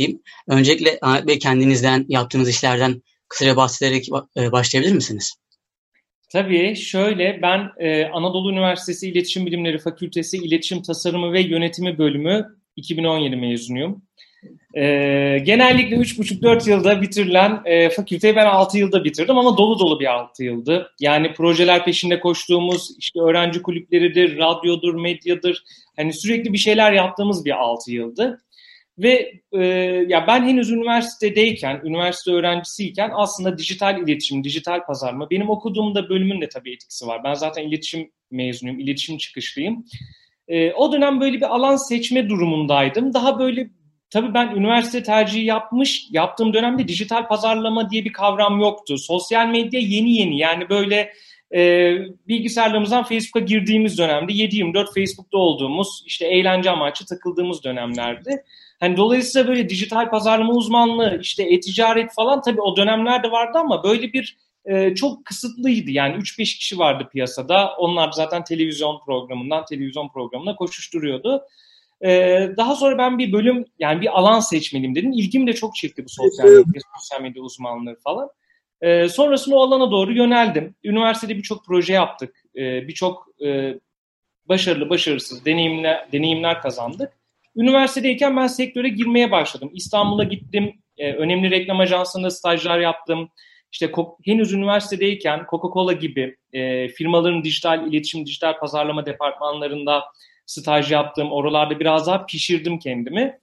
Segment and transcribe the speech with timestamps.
[0.00, 0.22] diyeyim.
[0.48, 5.34] Öncelikle Ahmet Bey kendinizden, yaptığınız işlerden kısaca bahsederek e, başlayabilir misiniz?
[6.32, 12.46] Tabii şöyle ben e, Anadolu Üniversitesi İletişim Bilimleri Fakültesi İletişim Tasarımı ve Yönetimi Bölümü
[12.76, 14.02] 2017 mezunuyum.
[14.74, 14.82] E,
[15.44, 20.44] genellikle 3,5-4 yılda bitirilen e, fakülteyi ben 6 yılda bitirdim ama dolu dolu bir 6
[20.44, 20.90] yıldı.
[21.00, 25.64] Yani projeler peşinde koştuğumuz işte öğrenci kulüpleridir, radyodur, medyadır.
[25.96, 28.40] Hani sürekli bir şeyler yaptığımız bir 6 yıldı.
[29.02, 29.64] Ve e,
[30.08, 36.48] ya ben henüz üniversitedeyken, üniversite öğrencisiyken aslında dijital iletişim, dijital pazarlama, benim okuduğumda bölümün de
[36.48, 37.24] tabii etkisi var.
[37.24, 39.84] Ben zaten iletişim mezunuyum, iletişim çıkışlıyım.
[40.48, 43.14] E, o dönem böyle bir alan seçme durumundaydım.
[43.14, 43.70] Daha böyle
[44.10, 48.98] tabii ben üniversite tercihi yapmış, yaptığım dönemde dijital pazarlama diye bir kavram yoktu.
[48.98, 51.12] Sosyal medya yeni yeni yani böyle
[51.54, 51.92] e,
[52.28, 58.44] bilgisayarlarımızdan Facebook'a girdiğimiz dönemde 7-24 Facebook'ta olduğumuz işte eğlence amaçlı takıldığımız dönemlerdi.
[58.80, 64.12] Hani dolayısıyla böyle dijital pazarlama uzmanlığı, işte e-ticaret falan tabii o dönemlerde vardı ama böyle
[64.12, 65.90] bir e, çok kısıtlıydı.
[65.90, 67.76] Yani 3-5 kişi vardı piyasada.
[67.76, 71.42] Onlar zaten televizyon programından televizyon programına koşuşturuyordu.
[72.04, 72.08] E,
[72.56, 75.12] daha sonra ben bir bölüm yani bir alan seçmeliyim dedim.
[75.12, 78.30] İlgim de çok çekti bu sosyal medya, sosyal medya uzmanlığı falan.
[78.80, 80.74] E, sonrasında o alana doğru yöneldim.
[80.84, 82.44] Üniversitede birçok proje yaptık.
[82.56, 83.78] E, birçok e,
[84.48, 87.19] başarılı, başarısız deneyimler, deneyimler kazandık.
[87.60, 89.70] Üniversitedeyken ben sektöre girmeye başladım.
[89.74, 93.28] İstanbul'a gittim, e, önemli reklam ajansında stajlar yaptım.
[93.72, 93.92] İşte
[94.24, 100.04] henüz üniversitedeyken Coca-Cola gibi e, firmaların dijital iletişim, dijital pazarlama departmanlarında
[100.46, 101.32] staj yaptım.
[101.32, 103.38] Oralarda biraz daha pişirdim kendimi.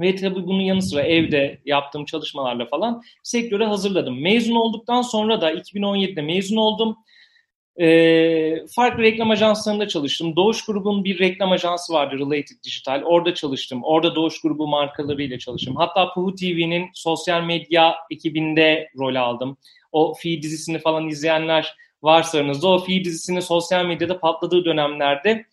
[0.00, 4.22] Ve tabii bunun yanı sıra evde yaptığım çalışmalarla falan sektöre hazırladım.
[4.22, 6.96] Mezun olduktan sonra da 2017'de mezun oldum.
[7.80, 10.36] E, farklı reklam ajanslarında çalıştım.
[10.36, 13.02] Doğuş Grubun bir reklam ajansı vardı Related Digital.
[13.04, 13.80] Orada çalıştım.
[13.84, 15.76] Orada Doğuş Grubu markalarıyla çalıştım.
[15.76, 19.56] Hatta Puhu TV'nin sosyal medya ekibinde rol aldım.
[19.92, 25.44] O Fi dizisini falan izleyenler varsa aranızda o Fi dizisinin sosyal medyada patladığı dönemlerde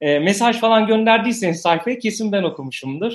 [0.00, 3.12] e, mesaj falan gönderdiyseniz sayfaya kesin ben okumuşumdur.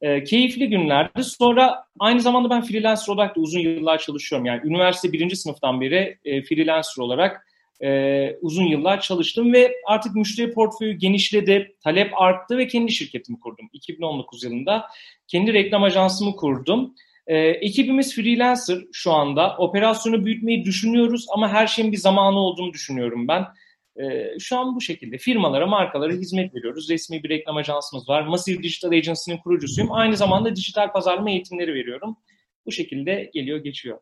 [0.00, 1.24] E, keyifli günlerdi.
[1.24, 4.46] Sonra aynı zamanda ben freelancer olarak da uzun yıllar çalışıyorum.
[4.46, 7.46] Yani üniversite birinci sınıftan beri e, freelancer olarak
[7.82, 13.68] e, uzun yıllar çalıştım ve artık müşteri portföyü genişledi, talep arttı ve kendi şirketimi kurdum.
[13.72, 14.86] 2019 yılında
[15.28, 16.94] kendi reklam ajansımı kurdum.
[17.26, 19.56] E, ekibimiz freelancer şu anda.
[19.56, 23.46] Operasyonu büyütmeyi düşünüyoruz ama her şeyin bir zamanı olduğunu düşünüyorum ben.
[23.96, 26.90] E, şu an bu şekilde firmalara, markalara hizmet veriyoruz.
[26.90, 28.26] Resmi bir reklam ajansımız var.
[28.26, 29.92] Massive Digital Agency'nin kurucusuyum.
[29.92, 32.16] Aynı zamanda dijital pazarlama eğitimleri veriyorum.
[32.66, 33.98] Bu şekilde geliyor, geçiyor.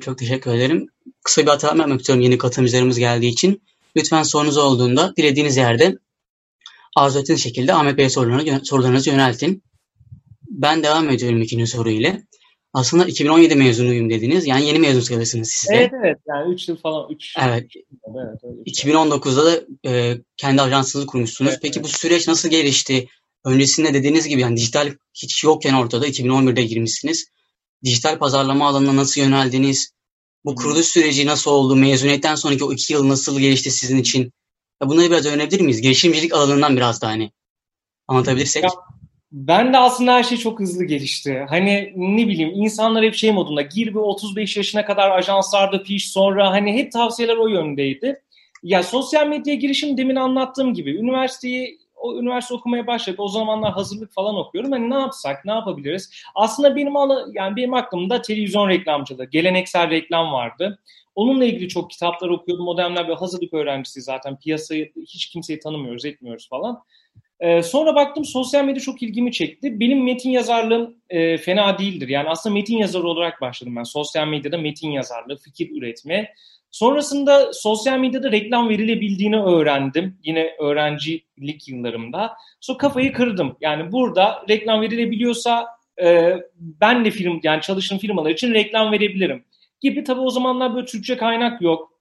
[0.00, 0.86] Çok teşekkür ederim.
[1.24, 3.62] Kısa bir hatırlatma yapmak istiyorum yeni katılımcılarımız geldiği için.
[3.96, 5.98] Lütfen sorunuz olduğunda dilediğiniz yerde
[6.96, 9.62] arzu ettiğiniz şekilde Ahmet Bey'e sorularınızı, sorularınızı yöneltin.
[10.50, 12.22] Ben devam ediyorum ikinci soru ile.
[12.72, 14.46] Aslında 2017 mezunuyum dediniz.
[14.46, 15.74] Yani yeni mezun sayılırsınız siz de.
[15.76, 16.18] Evet evet.
[16.28, 17.10] Yani 3 yıl falan.
[17.10, 17.66] 3 Evet.
[18.14, 21.50] evet öyle 2019'da da e, kendi ajansınızı kurmuşsunuz.
[21.50, 21.84] Evet, Peki evet.
[21.84, 23.08] bu süreç nasıl gelişti?
[23.44, 27.26] Öncesinde dediğiniz gibi yani dijital hiç yokken ortada 2011'de girmişsiniz
[27.84, 29.92] dijital pazarlama alanına nasıl yöneldiniz?
[30.44, 31.76] Bu kuruluş süreci nasıl oldu?
[31.76, 34.32] Mezuniyetten sonraki o iki yıl nasıl gelişti sizin için?
[34.82, 35.82] Ya bunları biraz öğrenebilir miyiz?
[35.82, 37.30] Girişimcilik alanından biraz da hani
[38.08, 38.62] anlatabilirsek.
[38.64, 38.70] Ya,
[39.32, 41.46] ben de aslında her şey çok hızlı gelişti.
[41.48, 46.50] Hani ne bileyim insanlar hep şey modunda gir bir 35 yaşına kadar ajanslarda piş sonra
[46.50, 48.22] hani hep tavsiyeler o yöndeydi.
[48.62, 53.20] Ya sosyal medya girişim demin anlattığım gibi üniversiteyi o üniversite okumaya başladık.
[53.20, 54.72] O zamanlar hazırlık falan okuyorum.
[54.72, 56.10] Hani ne yapsak, ne yapabiliriz?
[56.34, 60.78] Aslında benim alı, yani benim aklımda televizyon reklamcılığı, geleneksel reklam vardı.
[61.14, 62.68] Onunla ilgili çok kitaplar okuyordum.
[62.68, 64.38] O dönemler böyle hazırlık öğrencisi zaten.
[64.38, 66.82] Piyasayı hiç kimseyi tanımıyoruz, etmiyoruz falan.
[67.40, 69.80] Ee, sonra baktım sosyal medya çok ilgimi çekti.
[69.80, 72.08] Benim metin yazarlığım e, fena değildir.
[72.08, 73.82] Yani aslında metin yazarı olarak başladım ben.
[73.82, 76.34] Sosyal medyada metin yazarlığı, fikir üretme.
[76.70, 80.18] Sonrasında sosyal medyada reklam verilebildiğini öğrendim.
[80.24, 82.32] Yine öğrencilik yıllarımda.
[82.60, 83.56] Sonra kafayı kırdım.
[83.60, 85.66] Yani burada reklam verilebiliyorsa
[86.02, 89.44] e, ben de film yani çalıştığım firmalar için reklam verebilirim.
[89.80, 91.92] Gibi tabii o zamanlar böyle Türkçe kaynak yok.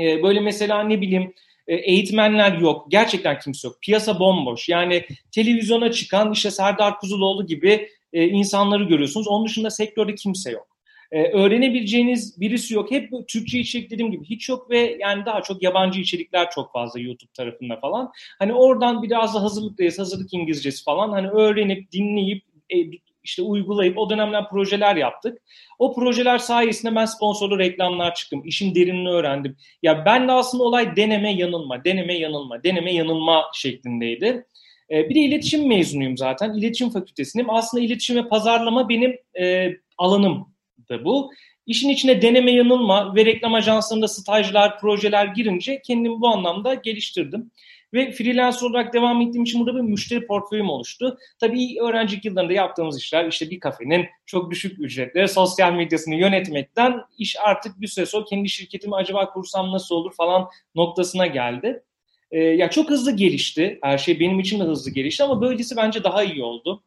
[0.00, 1.34] E, böyle mesela ne bileyim
[1.66, 2.86] e, eğitmenler yok.
[2.88, 3.76] Gerçekten kimse yok.
[3.82, 4.68] Piyasa bomboş.
[4.68, 9.28] Yani televizyona çıkan işte Serdar Kuzuloğlu gibi e, insanları görüyorsunuz.
[9.28, 10.73] Onun dışında sektörde kimse yok
[11.12, 12.90] e, öğrenebileceğiniz birisi yok.
[12.90, 17.00] Hep Türkçe içerik dediğim gibi hiç yok ve yani daha çok yabancı içerikler çok fazla
[17.00, 18.12] YouTube tarafında falan.
[18.38, 21.10] Hani oradan biraz da hazırlıktayız, hazırlık İngilizcesi falan.
[21.10, 22.76] Hani öğrenip, dinleyip, e,
[23.24, 25.38] işte uygulayıp o dönemler projeler yaptık.
[25.78, 28.42] O projeler sayesinde ben sponsorlu reklamlar çıktım.
[28.44, 29.56] İşin derinini öğrendim.
[29.82, 34.46] Ya ben de aslında olay deneme yanılma, deneme yanılma, deneme yanılma şeklindeydi.
[34.90, 36.54] E, bir de iletişim mezunuyum zaten.
[36.54, 37.50] İletişim fakültesindeyim.
[37.50, 40.53] Aslında iletişim ve pazarlama benim e, alanım
[40.88, 41.32] da bu.
[41.66, 47.50] İşin içine deneme yanılma ve reklam ajanslarında stajlar, projeler girince kendimi bu anlamda geliştirdim.
[47.94, 51.18] Ve freelance olarak devam ettiğim için burada bir müşteri portföyüm oluştu.
[51.40, 57.36] Tabii öğrencilik yıllarında yaptığımız işler işte bir kafenin çok düşük ücretle sosyal medyasını yönetmekten iş
[57.40, 61.82] artık bir süre sonra kendi şirketimi acaba kursam nasıl olur falan noktasına geldi.
[62.30, 63.78] Ee, ya çok hızlı gelişti.
[63.82, 66.82] Her şey benim için de hızlı gelişti ama böylesi bence daha iyi oldu.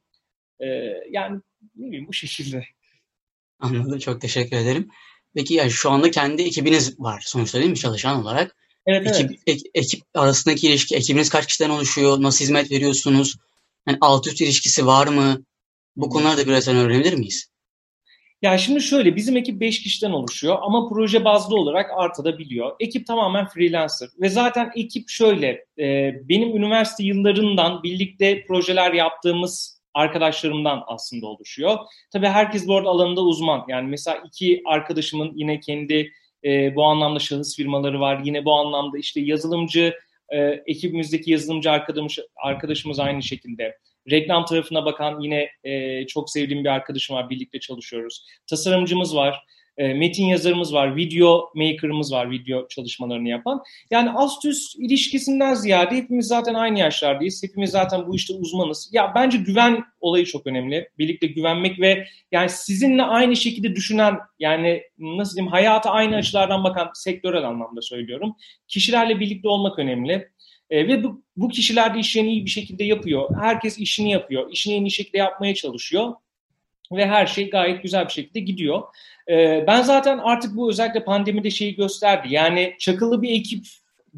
[0.60, 0.66] Ee,
[1.12, 1.40] yani
[1.76, 2.64] ne bileyim bu şekilde.
[3.60, 4.00] Anladım.
[4.00, 4.90] Çok teşekkür ederim.
[5.36, 8.56] Peki yani şu anda kendi ekibiniz var sonuçta değil mi çalışan olarak?
[8.86, 9.42] Evet, ekip, evet.
[9.48, 12.22] Ek, ekip arasındaki ilişki, ekibiniz kaç kişiden oluşuyor?
[12.22, 13.36] Nasıl hizmet veriyorsunuz?
[13.88, 15.44] Yani alt üst ilişkisi var mı?
[15.96, 17.50] Bu konuları da biraz öğrenebilir miyiz?
[18.42, 22.72] Yani şimdi şöyle bizim ekip 5 kişiden oluşuyor ama proje bazlı olarak artabiliyor.
[22.80, 25.48] Ekip tamamen freelancer ve zaten ekip şöyle
[25.80, 31.78] e, benim üniversite yıllarından birlikte projeler yaptığımız arkadaşlarımdan aslında oluşuyor.
[32.14, 33.66] Tabii herkes bu arada alanında uzman.
[33.68, 36.12] Yani mesela iki arkadaşımın yine kendi
[36.46, 38.22] e, bu anlamda şahıs firmaları var.
[38.24, 39.94] Yine bu anlamda işte yazılımcı
[40.30, 43.78] e, ekibimizdeki yazılımcı arkadaşımız, arkadaşımız aynı şekilde.
[44.12, 47.30] Reklam tarafına bakan yine e, çok sevdiğim bir arkadaşım var.
[47.30, 48.26] Birlikte çalışıyoruz.
[48.50, 49.46] Tasarımcımız var.
[49.78, 50.96] E, metin yazarımız var.
[50.96, 52.32] Video maker'ımız var.
[52.32, 53.64] Video çalışmalarını yapan.
[53.92, 57.44] Yani ast üst ilişkisinden ziyade hepimiz zaten aynı yaşlardayız.
[57.44, 58.90] Hepimiz zaten bu işte uzmanız.
[58.92, 60.90] Ya bence güven olayı çok önemli.
[60.98, 66.90] Birlikte güvenmek ve yani sizinle aynı şekilde düşünen yani nasıl diyeyim hayata aynı açılardan bakan
[66.94, 68.36] sektörel anlamda söylüyorum.
[68.68, 70.30] Kişilerle birlikte olmak önemli.
[70.70, 73.30] E, ve bu, bu kişiler de işlerini iyi bir şekilde yapıyor.
[73.42, 74.52] Herkes işini yapıyor.
[74.52, 76.14] İşini en iyi şekilde yapmaya çalışıyor.
[76.92, 78.84] Ve her şey gayet güzel bir şekilde gidiyor.
[79.30, 82.28] E, ben zaten artık bu özellikle pandemide şeyi gösterdi.
[82.32, 83.66] Yani çakılı bir ekip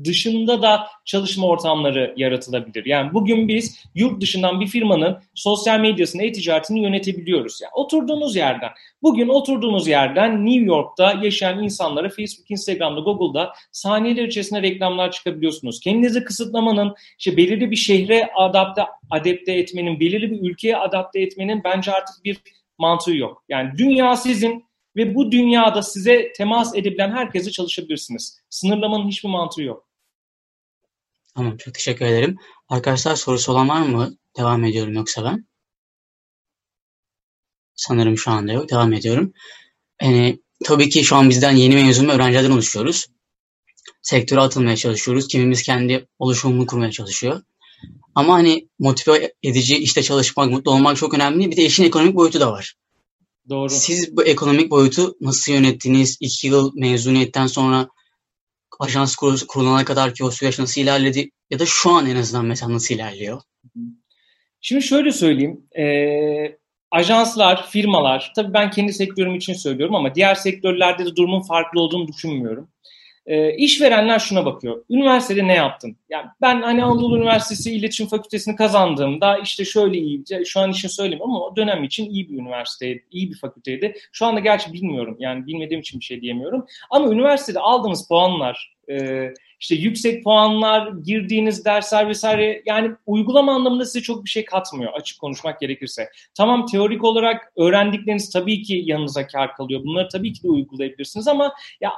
[0.04, 2.86] dışında da çalışma ortamları yaratılabilir.
[2.86, 7.62] Yani bugün biz yurt dışından bir firmanın sosyal medyasını, e-ticaretini yönetebiliyoruz.
[7.62, 8.69] Yani oturduğunuz yerden,
[9.01, 15.80] bugün oturduğunuz yerden New York'ta yaşayan insanlara Facebook, Instagram'da, Google'da saniyeler içerisinde reklamlar çıkabiliyorsunuz.
[15.80, 18.81] Kendinizi kısıtlamanın, işte belirli bir şehre adapte,
[19.12, 22.38] adapte etmenin, belirli bir ülkeye adapte etmenin bence artık bir
[22.79, 23.43] mantığı yok.
[23.49, 28.39] Yani dünya sizin, ve bu dünyada size temas edebilen herkese çalışabilirsiniz.
[28.49, 29.87] Sınırlamanın hiçbir mantığı yok.
[31.35, 32.37] Tamam çok teşekkür ederim.
[32.69, 34.17] Arkadaşlar sorusu olan var mı?
[34.37, 35.45] Devam ediyorum yoksa ben.
[37.75, 38.69] Sanırım şu anda yok.
[38.69, 39.33] Devam ediyorum.
[40.01, 43.07] Yani, tabii ki şu an bizden yeni mezun öğrencilerden oluşuyoruz.
[44.01, 45.27] Sektöre atılmaya çalışıyoruz.
[45.27, 47.41] Kimimiz kendi oluşumunu kurmaya çalışıyor.
[48.15, 51.51] Ama hani motive edici işte çalışmak, mutlu olmak çok önemli.
[51.51, 52.75] Bir de işin ekonomik boyutu da var.
[53.50, 53.69] Doğru.
[53.69, 56.17] Siz bu ekonomik boyutu nasıl yönettiniz?
[56.21, 57.89] İki yıl mezuniyetten sonra
[58.79, 59.15] ajans
[59.47, 61.29] kurulana kadar ki o süreç nasıl ilerledi?
[61.50, 63.41] Ya da şu an en azından mesela nasıl ilerliyor?
[64.62, 65.62] Şimdi şöyle söyleyeyim.
[65.79, 65.85] E,
[66.91, 72.07] ajanslar, firmalar, tabii ben kendi sektörüm için söylüyorum ama diğer sektörlerde de durumun farklı olduğunu
[72.07, 72.69] düşünmüyorum.
[73.29, 74.83] E, işverenler şuna bakıyor.
[74.89, 75.97] Üniversitede ne yaptın?
[76.09, 81.23] Yani ben hani Anadolu Üniversitesi İletişim Fakültesini kazandığımda işte şöyle iyi, şu an için söyleyeyim
[81.23, 83.93] ama o dönem için iyi bir üniversiteydi, iyi bir fakülteydi.
[84.11, 86.65] Şu anda gerçi bilmiyorum yani bilmediğim için bir şey diyemiyorum.
[86.89, 88.95] Ama üniversitede aldığınız puanlar, e,
[89.59, 95.19] işte yüksek puanlar, girdiğiniz dersler vesaire yani uygulama anlamında size çok bir şey katmıyor açık
[95.19, 96.10] konuşmak gerekirse.
[96.38, 99.81] Tamam teorik olarak öğrendikleriniz tabii ki yanınıza kar kalıyor.
[99.84, 101.91] Bunları tabii ki de uygulayabilirsiniz ama ya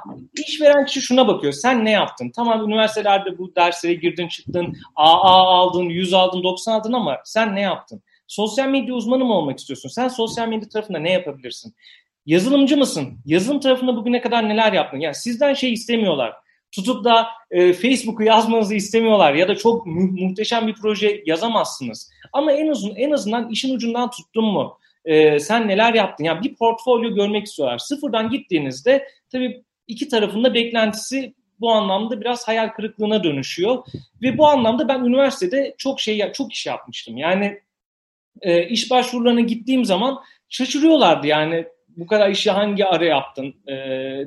[0.46, 1.52] işveren kişi şuna bakıyor.
[1.52, 2.32] Sen ne yaptın?
[2.36, 7.60] Tamam üniversitelerde bu derslere girdin çıktın, AA aldın, 100 aldın, 90 aldın ama sen ne
[7.60, 8.02] yaptın?
[8.26, 9.88] Sosyal medya uzmanı mı olmak istiyorsun?
[9.88, 11.74] Sen sosyal medya tarafında ne yapabilirsin?
[12.26, 13.18] Yazılımcı mısın?
[13.26, 15.00] Yazılım tarafında bugüne kadar neler yaptın?
[15.00, 16.41] Yani sizden şey istemiyorlar
[16.72, 22.10] tutup da e, Facebook'u yazmanızı istemiyorlar ya da çok mu- muhteşem bir proje yazamazsınız.
[22.32, 24.78] Ama en uzun en azından işin ucundan tuttun mu?
[25.04, 26.24] E, sen neler yaptın?
[26.24, 27.78] Yani bir portfolyo görmek istiyorlar.
[27.78, 33.84] Sıfırdan gittiğinizde tabii iki tarafında beklentisi bu anlamda biraz hayal kırıklığına dönüşüyor.
[34.22, 37.16] Ve bu anlamda ben üniversitede çok şey çok iş yapmıştım.
[37.16, 37.60] Yani
[38.42, 41.26] e, iş başvurularına gittiğim zaman şaşırıyorlardı.
[41.26, 43.54] Yani bu kadar işi hangi ara yaptın?
[43.66, 43.76] E,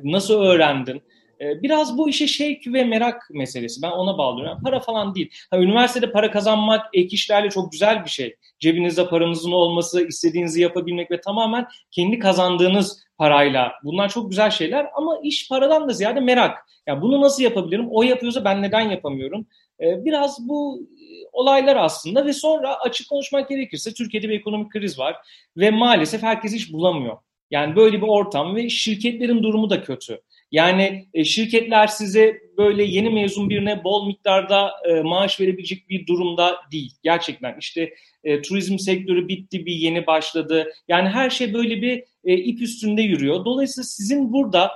[0.03, 1.01] nasıl öğrendin?
[1.41, 3.81] Ee, biraz bu işe şevk ve merak meselesi.
[3.81, 4.53] Ben ona bağlıyorum.
[4.53, 5.31] Yani para falan değil.
[5.51, 8.35] Ha, üniversitede para kazanmak ek işlerle çok güzel bir şey.
[8.59, 13.71] Cebinizde paranızın olması, istediğinizi yapabilmek ve tamamen kendi kazandığınız parayla.
[13.83, 16.57] Bunlar çok güzel şeyler ama iş paradan da ziyade merak.
[16.87, 17.87] Yani bunu nasıl yapabilirim?
[17.91, 19.47] O yapıyorsa ben neden yapamıyorum?
[19.79, 24.99] Ee, biraz bu e, olaylar aslında ve sonra açık konuşmak gerekirse Türkiye'de bir ekonomik kriz
[24.99, 25.15] var
[25.57, 27.17] ve maalesef herkes iş bulamıyor.
[27.51, 30.21] Yani böyle bir ortam ve şirketlerin durumu da kötü.
[30.51, 36.55] Yani e, şirketler size böyle yeni mezun birine bol miktarda e, maaş verebilecek bir durumda
[36.71, 36.91] değil.
[37.03, 40.73] Gerçekten işte e, turizm sektörü bitti bir yeni başladı.
[40.87, 43.45] Yani her şey böyle bir ip üstünde yürüyor.
[43.45, 44.71] Dolayısıyla sizin burada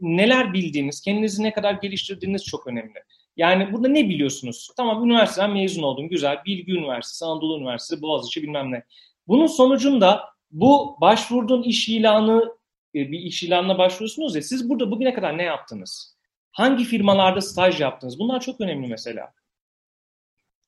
[0.00, 2.98] neler bildiğiniz, kendinizi ne kadar geliştirdiğiniz çok önemli.
[3.36, 4.68] Yani burada ne biliyorsunuz?
[4.76, 6.08] Tamam üniversiteden mezun oldum.
[6.08, 6.38] Güzel.
[6.46, 8.82] Bilgi Üniversitesi, Anadolu Üniversitesi, Boğaziçi bilmem ne.
[9.28, 12.57] Bunun sonucunda bu başvurduğun iş ilanı
[12.94, 16.16] bir iş ilanına başvuruyorsunuz ya siz burada bugüne kadar ne yaptınız?
[16.52, 18.18] Hangi firmalarda staj yaptınız?
[18.18, 19.32] Bunlar çok önemli mesela.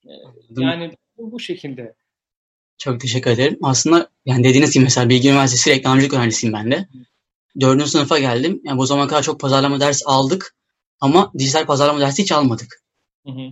[0.05, 0.13] E,
[0.51, 1.95] yani bu, şekilde.
[2.79, 3.59] Çok teşekkür ederim.
[3.63, 6.89] Aslında yani dediğiniz gibi mesela Bilgi Üniversitesi reklamcılık öğrencisiyim ben de.
[7.61, 8.61] Dördüncü sınıfa geldim.
[8.65, 10.57] Yani bu zamana kadar çok pazarlama ders aldık
[11.01, 12.83] ama dijital pazarlama dersi hiç almadık.
[13.27, 13.51] Hı hı.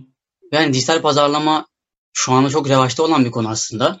[0.51, 1.67] Yani dijital pazarlama
[2.13, 3.99] şu anda çok revaçta olan bir konu aslında.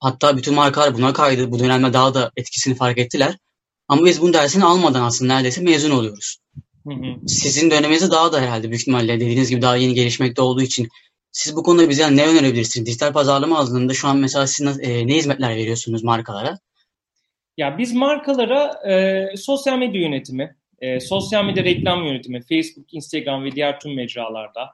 [0.00, 1.50] Hatta bütün markalar buna kaydı.
[1.50, 3.38] Bu dönemde daha da etkisini fark ettiler.
[3.88, 6.36] Ama biz bunun dersini almadan aslında neredeyse mezun oluyoruz.
[6.86, 7.28] Hı hı.
[7.28, 10.88] Sizin döneminizde daha da herhalde büyük ihtimalle dediğiniz gibi daha yeni gelişmekte olduğu için
[11.32, 12.86] siz bu konuda bize yani ne önerebilirsiniz?
[12.86, 16.58] Dijital pazarlama alanında şu an mesela siz e, ne hizmetler veriyorsunuz markalara?
[17.56, 23.52] Ya biz markalara e, sosyal medya yönetimi, e, sosyal medya reklam yönetimi, Facebook, Instagram ve
[23.52, 24.70] diğer tüm mecralarda,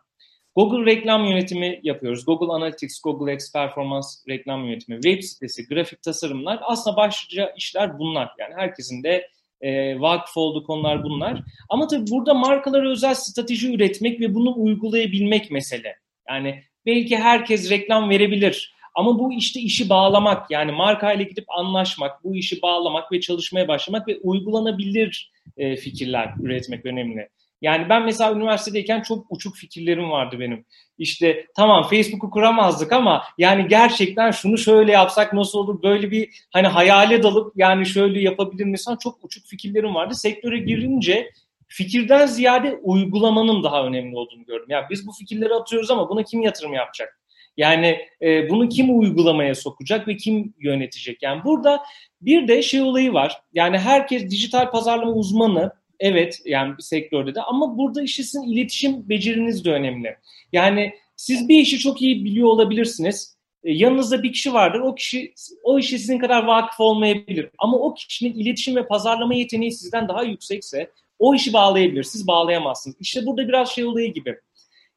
[0.56, 2.24] Google reklam yönetimi yapıyoruz.
[2.24, 8.30] Google Analytics, Google X Performans reklam yönetimi, web sitesi, grafik tasarımlar aslında başlıca işler bunlar.
[8.38, 9.28] Yani herkesin de
[9.60, 11.42] e, vakıf olduğu konular bunlar.
[11.68, 15.96] Ama tabii burada markalara özel strateji üretmek ve bunu uygulayabilmek mesele.
[16.28, 22.36] Yani belki herkes reklam verebilir ama bu işte işi bağlamak yani markayla gidip anlaşmak, bu
[22.36, 27.28] işi bağlamak ve çalışmaya başlamak ve uygulanabilir e, fikirler üretmek önemli.
[27.62, 30.64] Yani ben mesela üniversitedeyken çok uçuk fikirlerim vardı benim.
[30.98, 36.66] İşte tamam Facebook'u kuramazdık ama yani gerçekten şunu şöyle yapsak nasıl olur böyle bir hani
[36.66, 40.14] hayale dalıp yani şöyle yapabilir misin çok uçuk fikirlerim vardı.
[40.14, 41.30] Sektöre girince
[41.68, 44.66] fikirden ziyade uygulamanın daha önemli olduğunu gördüm.
[44.68, 47.18] Yani biz bu fikirleri atıyoruz ama buna kim yatırım yapacak?
[47.56, 51.22] Yani e, bunu kim uygulamaya sokacak ve kim yönetecek?
[51.22, 51.82] Yani burada
[52.20, 53.40] bir de şey olayı var.
[53.52, 59.64] Yani herkes dijital pazarlama uzmanı Evet yani bir sektörde de ama burada sizin iletişim beceriniz
[59.64, 60.16] de önemli.
[60.52, 63.36] Yani siz bir işi çok iyi biliyor olabilirsiniz.
[63.64, 64.80] E, yanınızda bir kişi vardır.
[64.80, 67.48] O kişi o işe sizin kadar vakıf olmayabilir.
[67.58, 72.02] Ama o kişinin iletişim ve pazarlama yeteneği sizden daha yüksekse o işi bağlayabilir.
[72.02, 72.96] Siz bağlayamazsınız.
[73.00, 74.36] İşte burada biraz şey olayı gibi.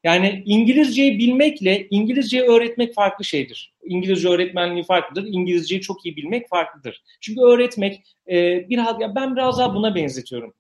[0.04, 3.74] Yani İngilizceyi bilmekle İngilizceyi öğretmek farklı şeydir.
[3.84, 5.28] İngilizce öğretmenliği farklıdır.
[5.28, 7.04] İngilizceyi çok iyi bilmek farklıdır.
[7.22, 10.54] Çünkü öğretmek e, biraz ya ben biraz daha buna benzetiyorum.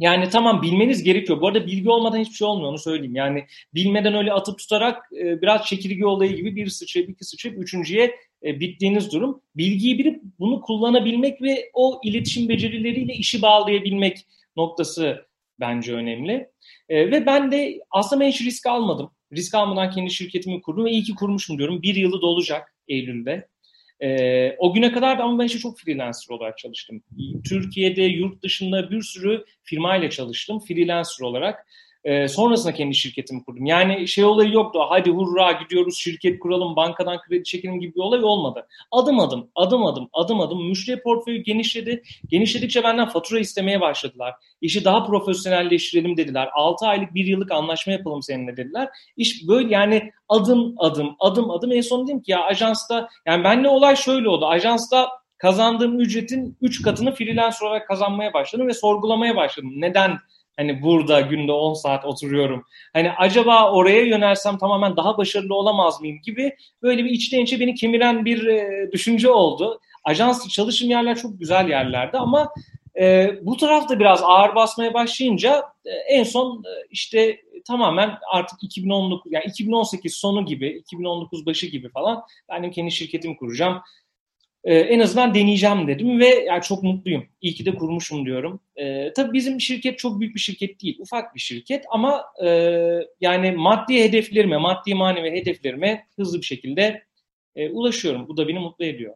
[0.00, 1.40] Yani tamam bilmeniz gerekiyor.
[1.40, 3.14] Bu arada bilgi olmadan hiçbir şey olmuyor onu söyleyeyim.
[3.14, 8.16] Yani bilmeden öyle atıp tutarak e, biraz çekirge olayı gibi bir sıçrayıp iki sıçrayıp üçüncüye
[8.44, 9.42] e, bittiğiniz durum.
[9.56, 14.18] Bilgiyi bilip bunu kullanabilmek ve o iletişim becerileriyle işi bağlayabilmek
[14.56, 15.26] noktası
[15.60, 16.50] bence önemli.
[16.88, 19.10] E, ve ben de aslında ben hiç risk almadım.
[19.32, 21.82] Risk almadan kendi şirketimi kurdum ve iyi ki kurmuşum diyorum.
[21.82, 23.48] Bir yılı dolacak Eylül'de.
[24.02, 27.02] E, o güne kadar da ama ben işte çok freelancer olarak çalıştım.
[27.48, 31.66] Türkiye'de, yurt dışında bir sürü firmayla çalıştım freelancer olarak.
[32.04, 33.66] E, sonrasında kendi şirketimi kurdum.
[33.66, 34.80] Yani şey olayı yoktu.
[34.88, 38.66] Hadi hurra gidiyoruz şirket kuralım, bankadan kredi çekelim gibi bir olay olmadı.
[38.92, 42.02] Adım adım, adım adım, adım adım müşteri portföyü genişledi.
[42.28, 44.34] Genişledikçe benden fatura istemeye başladılar.
[44.60, 46.48] İşi daha profesyonelleştirelim dediler.
[46.52, 48.88] 6 aylık, 1 yıllık anlaşma yapalım seninle dediler.
[49.16, 51.72] İş böyle yani adım adım, adım adım.
[51.72, 54.46] En son dedim ki ya ajansta, yani benle olay şöyle oldu.
[54.46, 59.70] Ajansta kazandığım ücretin 3 katını freelance olarak kazanmaya başladım ve sorgulamaya başladım.
[59.76, 60.18] Neden
[60.60, 62.64] Hani burada günde 10 saat oturuyorum.
[62.92, 67.74] Hani acaba oraya yönelsem tamamen daha başarılı olamaz mıyım gibi böyle bir içten içe beni
[67.74, 69.80] kemiren bir e, düşünce oldu.
[70.04, 72.52] Ajans çalışım yerler çok güzel yerlerdi ama
[73.00, 79.32] e, bu tarafta biraz ağır basmaya başlayınca e, en son e, işte tamamen artık 2019
[79.32, 83.80] yani 2018 sonu gibi 2019 başı gibi falan ben kendi şirketimi kuracağım
[84.64, 87.26] e, en azından deneyeceğim dedim ve yani çok mutluyum.
[87.40, 88.60] İyi ki de kurmuşum diyorum.
[88.76, 92.48] E, tabii bizim şirket çok büyük bir şirket değil, ufak bir şirket ama e,
[93.20, 97.04] yani maddi hedeflerime, maddi manevi hedeflerime hızlı bir şekilde
[97.56, 98.28] e, ulaşıyorum.
[98.28, 99.14] Bu da beni mutlu ediyor.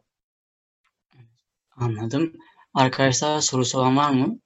[1.75, 2.33] Anladım.
[2.73, 4.39] Arkadaşlar sorusu olan var mı?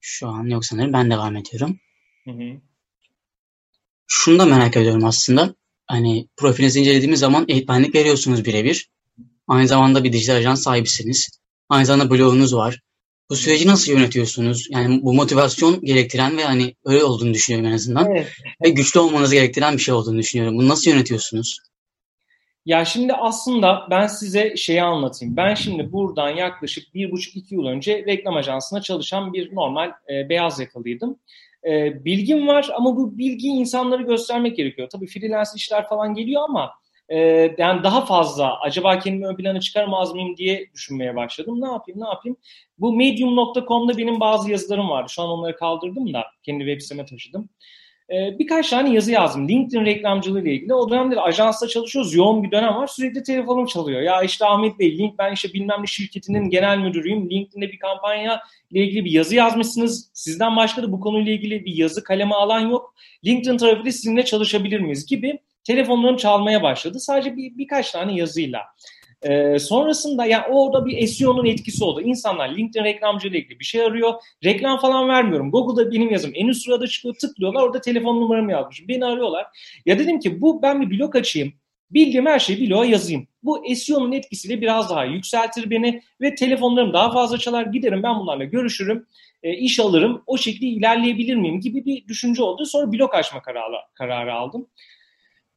[0.00, 0.92] Şu an yok sanırım.
[0.92, 1.80] Ben devam ediyorum.
[2.24, 2.60] Hı hı.
[4.06, 5.54] Şunu da merak ediyorum aslında
[5.86, 8.88] hani profilinizi incelediğimiz zaman eğitmenlik veriyorsunuz birebir.
[9.48, 11.28] Aynı zamanda bir dijital ajans sahibisiniz.
[11.68, 12.80] Aynı zamanda blogunuz var.
[13.30, 14.66] Bu süreci nasıl yönetiyorsunuz?
[14.70, 18.10] Yani bu motivasyon gerektiren ve hani öyle olduğunu düşünüyorum en azından.
[18.10, 18.32] Evet.
[18.64, 20.58] Ve güçlü olmanızı gerektiren bir şey olduğunu düşünüyorum.
[20.58, 21.58] Bunu nasıl yönetiyorsunuz?
[22.66, 25.36] Ya şimdi aslında ben size şeyi anlatayım.
[25.36, 30.28] Ben şimdi buradan yaklaşık bir buçuk iki yıl önce reklam ajansına çalışan bir normal e,
[30.28, 31.18] beyaz yakalıydım.
[31.68, 34.88] E, bilgim var ama bu bilgiyi insanlara göstermek gerekiyor.
[34.88, 36.70] Tabii freelance işler falan geliyor ama
[37.08, 37.18] e,
[37.58, 41.60] yani daha fazla acaba kendimi ön plana çıkarmaz mıyım diye düşünmeye başladım.
[41.60, 42.36] Ne yapayım ne yapayım?
[42.78, 45.08] Bu medium.com'da benim bazı yazılarım vardı.
[45.10, 47.48] Şu an onları kaldırdım da kendi web siteme taşıdım.
[48.10, 49.48] Ee, birkaç tane yazı yazdım.
[49.48, 50.74] LinkedIn reklamcılığı ile ilgili.
[50.74, 52.14] O dönemde ajansta çalışıyoruz.
[52.14, 52.86] Yoğun bir dönem var.
[52.86, 54.00] Sürekli telefonum çalıyor.
[54.00, 57.30] Ya işte Ahmet Bey, Link ben işte bilmem ne şirketinin genel müdürüyüm.
[57.30, 60.10] LinkedIn'de bir kampanya ile ilgili bir yazı yazmışsınız.
[60.12, 62.94] Sizden başka da bu konuyla ilgili bir yazı kaleme alan yok.
[63.26, 67.00] LinkedIn tarafıyla sizinle çalışabilir miyiz gibi telefonlarım çalmaya başladı.
[67.00, 68.60] Sadece bir, birkaç tane yazıyla.
[69.24, 72.00] Ee, sonrasında yani orada bir SEO'nun etkisi oldu.
[72.00, 74.14] İnsanlar LinkedIn reklamcılığı ilgili bir şey arıyor.
[74.44, 75.50] Reklam falan vermiyorum.
[75.50, 77.14] Google'da benim yazım en üst sırada çıkıyor.
[77.14, 77.62] Tıklıyorlar.
[77.62, 78.88] Orada telefon numaramı yazmışım.
[78.88, 79.46] Beni arıyorlar.
[79.86, 81.52] Ya dedim ki bu ben bir blog açayım.
[81.90, 83.28] Bildiğim her şeyi bloğa yazayım.
[83.42, 87.66] Bu SEO'nun etkisiyle biraz daha yükseltir beni ve telefonlarım daha fazla çalar.
[87.66, 89.06] Giderim ben bunlarla görüşürüm.
[89.42, 90.22] E, iş alırım.
[90.26, 92.66] O şekilde ilerleyebilir miyim gibi bir düşünce oldu.
[92.66, 94.66] Sonra blog açma kararı, kararı aldım.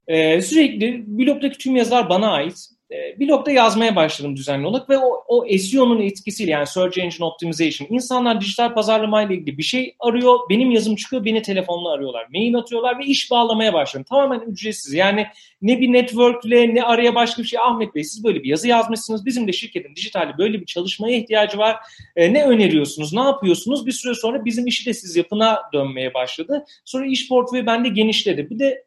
[0.08, 5.24] E, sürekli blogdaki tüm yazılar bana ait e, blogda yazmaya başladım düzenli olarak ve o,
[5.28, 10.40] o SEO'nun etkisiyle yani Search Engine Optimization insanlar dijital pazarlama ile ilgili bir şey arıyor.
[10.50, 12.28] Benim yazım çıkıyor beni telefonla arıyorlar.
[12.34, 14.06] Mail atıyorlar ve iş bağlamaya başladım.
[14.10, 14.94] Tamamen ücretsiz.
[14.94, 15.28] Yani
[15.62, 17.60] ne bir networkle ne araya başka bir şey.
[17.60, 19.26] Ahmet Bey siz böyle bir yazı yazmışsınız.
[19.26, 21.76] Bizim de şirketin dijitalde böyle bir çalışmaya ihtiyacı var.
[22.16, 23.14] E, ne öneriyorsunuz?
[23.14, 23.86] Ne yapıyorsunuz?
[23.86, 26.66] Bir süre sonra bizim işi de siz yapına dönmeye başladı.
[26.86, 28.50] Sonra iş portföyü bende genişledi.
[28.50, 28.87] Bir de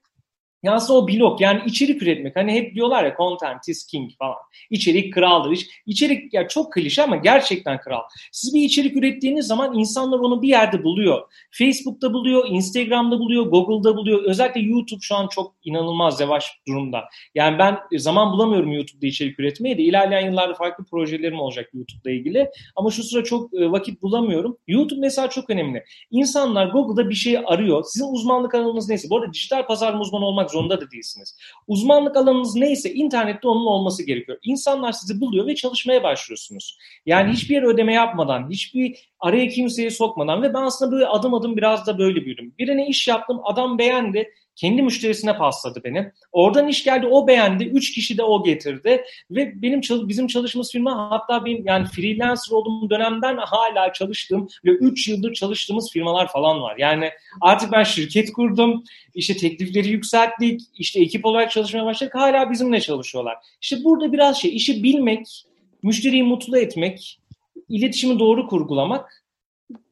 [0.62, 2.36] ya aslında o blog yani içerik üretmek.
[2.36, 4.36] Hani hep diyorlar ya content is king falan.
[4.70, 5.50] İçerik kraldır.
[5.50, 8.00] İç, içerik ya çok klişe ama gerçekten kral.
[8.32, 11.22] Siz bir içerik ürettiğiniz zaman insanlar onu bir yerde buluyor.
[11.50, 14.24] Facebook'ta buluyor, Instagram'da buluyor, Google'da buluyor.
[14.24, 17.04] Özellikle YouTube şu an çok inanılmaz yavaş durumda.
[17.34, 22.50] Yani ben zaman bulamıyorum YouTube'da içerik üretmeye de ilerleyen yıllarda farklı projelerim olacak YouTube'da ilgili.
[22.76, 24.56] Ama şu sıra çok e, vakit bulamıyorum.
[24.66, 25.84] YouTube mesela çok önemli.
[26.10, 27.84] İnsanlar Google'da bir şey arıyor.
[27.84, 29.10] Sizin uzmanlık alanınız neyse.
[29.10, 31.36] Bu arada dijital pazarlama uzmanı olmak zorunda da değilsiniz.
[31.66, 34.38] Uzmanlık alanınız neyse internette onun olması gerekiyor.
[34.42, 36.78] İnsanlar sizi buluyor ve çalışmaya başlıyorsunuz.
[37.06, 41.56] Yani hiçbir yere ödeme yapmadan, hiçbir araya kimseyi sokmadan ve ben aslında böyle adım adım
[41.56, 42.54] biraz da böyle büyüdüm.
[42.58, 44.34] Birine iş yaptım, adam beğendi.
[44.60, 46.12] Kendi müşterisine pasladı beni.
[46.32, 47.64] Oradan iş geldi, o beğendi.
[47.64, 49.04] Üç kişi de o getirdi.
[49.30, 55.08] Ve benim bizim çalıştığımız firma hatta benim yani freelancer olduğum dönemden hala çalıştığım ve üç
[55.08, 56.76] yıldır çalıştığımız firmalar falan var.
[56.78, 58.84] Yani artık ben şirket kurdum.
[59.14, 60.60] işte teklifleri yükselttik.
[60.74, 62.14] işte ekip olarak çalışmaya başladık.
[62.14, 63.36] Hala bizimle çalışıyorlar.
[63.62, 65.44] İşte burada biraz şey işi bilmek,
[65.82, 67.20] müşteriyi mutlu etmek,
[67.68, 69.24] iletişimi doğru kurgulamak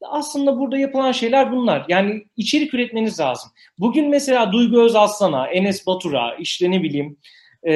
[0.02, 1.84] aslında burada yapılan şeyler bunlar.
[1.88, 3.50] Yani içerik üretmeniz lazım.
[3.78, 7.16] Bugün mesela Duygu Özaslan'a, Enes Batur'a, işte ne bileyim
[7.66, 7.72] e,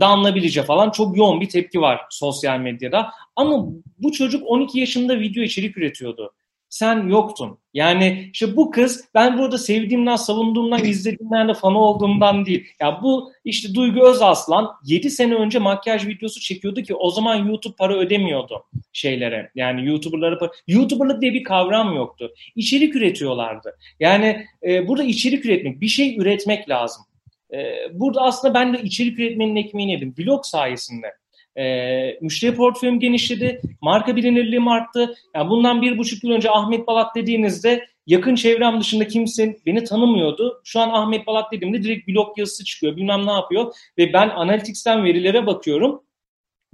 [0.00, 3.10] Damla Bilic'e falan çok yoğun bir tepki var sosyal medyada.
[3.36, 3.66] Ama
[3.98, 6.32] bu çocuk 12 yaşında video içerik üretiyordu
[6.70, 7.58] sen yoktun.
[7.74, 12.66] Yani işte bu kız ben burada sevdiğimden, savunduğumdan, izlediğimden de fanı olduğumdan değil.
[12.80, 17.74] Ya bu işte Duygu Özaslan 7 sene önce makyaj videosu çekiyordu ki o zaman YouTube
[17.78, 19.50] para ödemiyordu şeylere.
[19.54, 20.50] Yani YouTuber'lara para...
[20.66, 22.34] YouTuber'lık diye bir kavram yoktu.
[22.56, 23.76] İçerik üretiyorlardı.
[24.00, 27.04] Yani e, burada içerik üretmek, bir şey üretmek lazım.
[27.52, 27.58] E,
[27.92, 30.14] burada aslında ben de içerik üretmenin ekmeğini yedim.
[30.18, 31.19] Blog sayesinde.
[31.58, 35.14] E, müşteri portföyüm genişledi, marka bilinirliğim arttı.
[35.34, 40.60] Yani bundan bir buçuk yıl önce Ahmet Balat dediğinizde yakın çevrem dışında kimse beni tanımıyordu.
[40.64, 43.74] Şu an Ahmet Balat dediğimde direkt blog yazısı çıkıyor, bilmem ne yapıyor.
[43.98, 46.02] Ve ben Analytics'ten verilere bakıyorum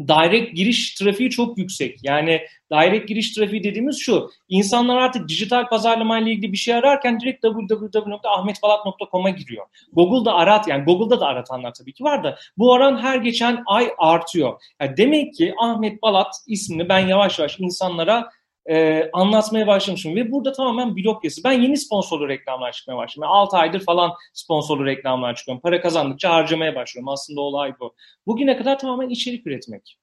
[0.00, 1.98] direct giriş trafiği çok yüksek.
[2.02, 2.40] Yani
[2.72, 4.30] direct giriş trafiği dediğimiz şu.
[4.48, 9.66] İnsanlar artık dijital pazarlama ile ilgili bir şey ararken direkt www.ahmetbalat.com'a giriyor.
[9.92, 13.90] Google'da arat yani Google'da da aratanlar tabii ki var da bu oran her geçen ay
[13.98, 14.62] artıyor.
[14.80, 18.30] Yani demek ki Ahmet Balat ismini ben yavaş yavaş insanlara
[18.68, 21.44] e, anlatmaya başlamışım ve burada tamamen blok yazısı.
[21.44, 23.22] Ben yeni sponsorlu reklamlar çıkmaya başladım.
[23.22, 25.60] Yani 6 aydır falan sponsorlu reklamlar çıkıyorum.
[25.60, 27.08] Para kazandıkça harcamaya başlıyorum.
[27.08, 27.94] Aslında olay bu.
[28.26, 29.98] Bugüne kadar tamamen içerik üretmek.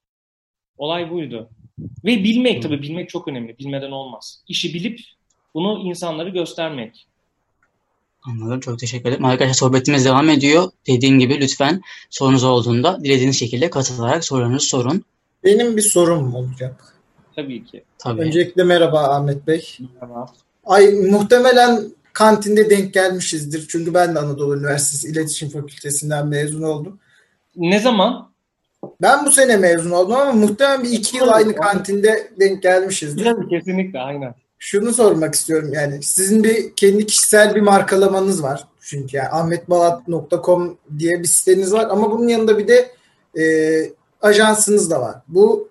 [0.78, 1.50] Olay buydu.
[2.06, 3.58] Ve bilmek tabii bilmek çok önemli.
[3.58, 4.44] Bilmeden olmaz.
[4.48, 5.00] İşi bilip
[5.54, 7.08] bunu insanları göstermek.
[8.24, 8.60] Anladım.
[8.60, 9.26] Çok teşekkür ederim.
[9.26, 10.72] Arkadaşlar sohbetimiz devam ediyor.
[10.88, 15.04] Dediğim gibi lütfen sorunuz olduğunda dilediğiniz şekilde katılarak sorularınızı sorun.
[15.44, 16.93] Benim bir sorum olacak.
[17.36, 17.84] Tabii ki.
[17.98, 18.22] Tabii.
[18.22, 19.78] Öncelikle merhaba Ahmet Bey.
[20.02, 20.26] Merhaba.
[20.66, 23.66] Ay muhtemelen kantinde denk gelmişizdir.
[23.70, 27.00] Çünkü ben de Anadolu Üniversitesi İletişim Fakültesinden mezun oldum.
[27.56, 28.30] Ne zaman?
[29.02, 33.26] Ben bu sene mezun oldum ama muhtemelen bir iki yıl aynı kantinde denk gelmişizdir.
[33.26, 34.36] Tabii kesinlikle aynen.
[34.60, 38.68] şunu sormak istiyorum yani sizin bir kendi kişisel bir markalamanız var.
[38.82, 42.92] Çünkü yani ahmetbalat.com diye bir siteniz var ama bunun yanında bir de
[43.40, 43.44] e,
[44.22, 45.16] ajansınız da var.
[45.28, 45.70] Bu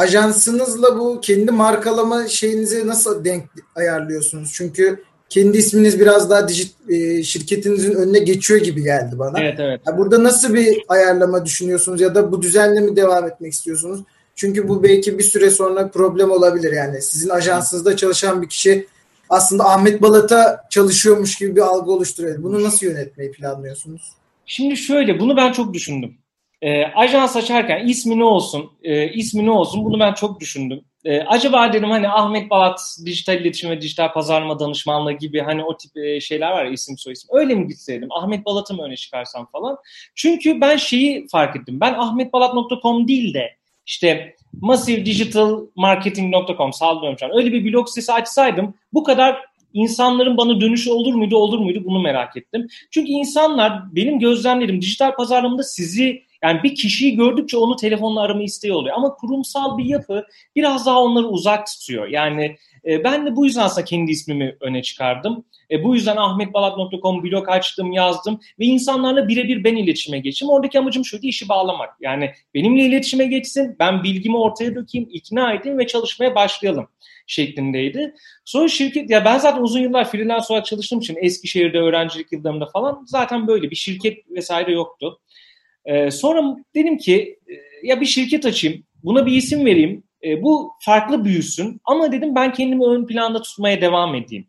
[0.00, 3.44] ajansınızla bu kendi markalama şeyinizi nasıl denk
[3.76, 4.50] ayarlıyorsunuz?
[4.54, 9.40] Çünkü kendi isminiz biraz daha dijit e, şirketinizin önüne geçiyor gibi geldi bana.
[9.40, 9.80] Evet evet.
[9.86, 14.00] Yani burada nasıl bir ayarlama düşünüyorsunuz ya da bu düzenle mi devam etmek istiyorsunuz?
[14.34, 17.02] Çünkü bu belki bir süre sonra problem olabilir yani.
[17.02, 18.86] Sizin ajansınızda çalışan bir kişi
[19.28, 22.42] aslında Ahmet Balat'a çalışıyormuş gibi bir algı oluşturuyor.
[22.42, 24.02] Bunu nasıl yönetmeyi planlıyorsunuz?
[24.46, 26.14] Şimdi şöyle bunu ben çok düşündüm.
[26.62, 30.80] E, ajans açarken ismi ne olsun, e, ismi ne olsun bunu ben çok düşündüm.
[31.04, 35.76] E, acaba dedim hani Ahmet Balat dijital iletişim ve dijital pazarlama danışmanlığı gibi hani o
[35.76, 37.28] tip e, şeyler var ya isim soy isim.
[37.32, 38.12] Öyle mi gitseydim?
[38.12, 39.76] Ahmet Balat'ı mı öne çıkarsam falan.
[40.14, 41.80] Çünkü ben şeyi fark ettim.
[41.80, 47.36] Ben ahmetbalat.com değil de işte massivedigitalmarketing.com sallıyorum şu an.
[47.36, 52.02] Öyle bir blog sitesi açsaydım bu kadar insanların bana dönüşü olur muydu olur muydu bunu
[52.02, 52.66] merak ettim.
[52.90, 58.72] Çünkü insanlar benim gözlemlerim dijital pazarlamada sizi yani bir kişiyi gördükçe onu telefonla arama isteği
[58.72, 58.96] oluyor.
[58.96, 60.26] Ama kurumsal bir yapı
[60.56, 62.08] biraz daha onları uzak tutuyor.
[62.08, 65.44] Yani e, ben de bu yüzden aslında kendi ismimi öne çıkardım.
[65.70, 70.48] E, bu yüzden ahmetbalat.com blog açtım, yazdım ve insanlarla birebir ben iletişime geçtim.
[70.48, 71.96] Oradaki amacım şuydu, işi bağlamak.
[72.00, 76.88] Yani benimle iletişime geçsin, ben bilgimi ortaya dökeyim, ikna edeyim ve çalışmaya başlayalım
[77.26, 78.14] şeklindeydi.
[78.44, 83.02] Sonra şirket, ya ben zaten uzun yıllar freelance olarak çalıştığım için Eskişehir'de öğrencilik yıllarımda falan
[83.06, 85.20] zaten böyle bir şirket vesaire yoktu.
[85.84, 87.54] Ee, sonra dedim ki e,
[87.86, 92.52] ya bir şirket açayım, buna bir isim vereyim, e, bu farklı büyüsün ama dedim ben
[92.52, 94.46] kendimi ön planda tutmaya devam edeyim.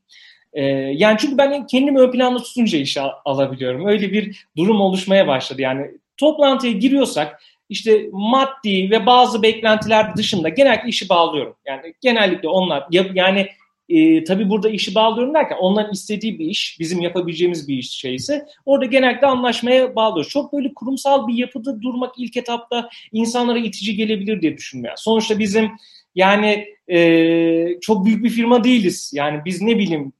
[0.53, 3.85] E, yani çünkü ben kendimi ön planda tutunca işe alabiliyorum.
[3.85, 5.61] Öyle bir durum oluşmaya başladı.
[5.61, 11.55] Yani toplantıya giriyorsak işte maddi ve bazı beklentiler dışında genellikle işi bağlıyorum.
[11.65, 13.47] Yani genellikle onlar yani
[13.91, 18.45] e, tabii burada işi bağlıyorum derken onların istediği bir iş, bizim yapabileceğimiz bir iş şeyse
[18.65, 20.31] orada genellikle anlaşmaya bağlıyoruz.
[20.31, 24.97] Çok böyle kurumsal bir yapıda durmak ilk etapta insanlara itici gelebilir diye düşünmüyorum.
[24.97, 25.71] Sonuçta bizim
[26.15, 29.11] yani e, çok büyük bir firma değiliz.
[29.15, 30.13] Yani biz ne bileyim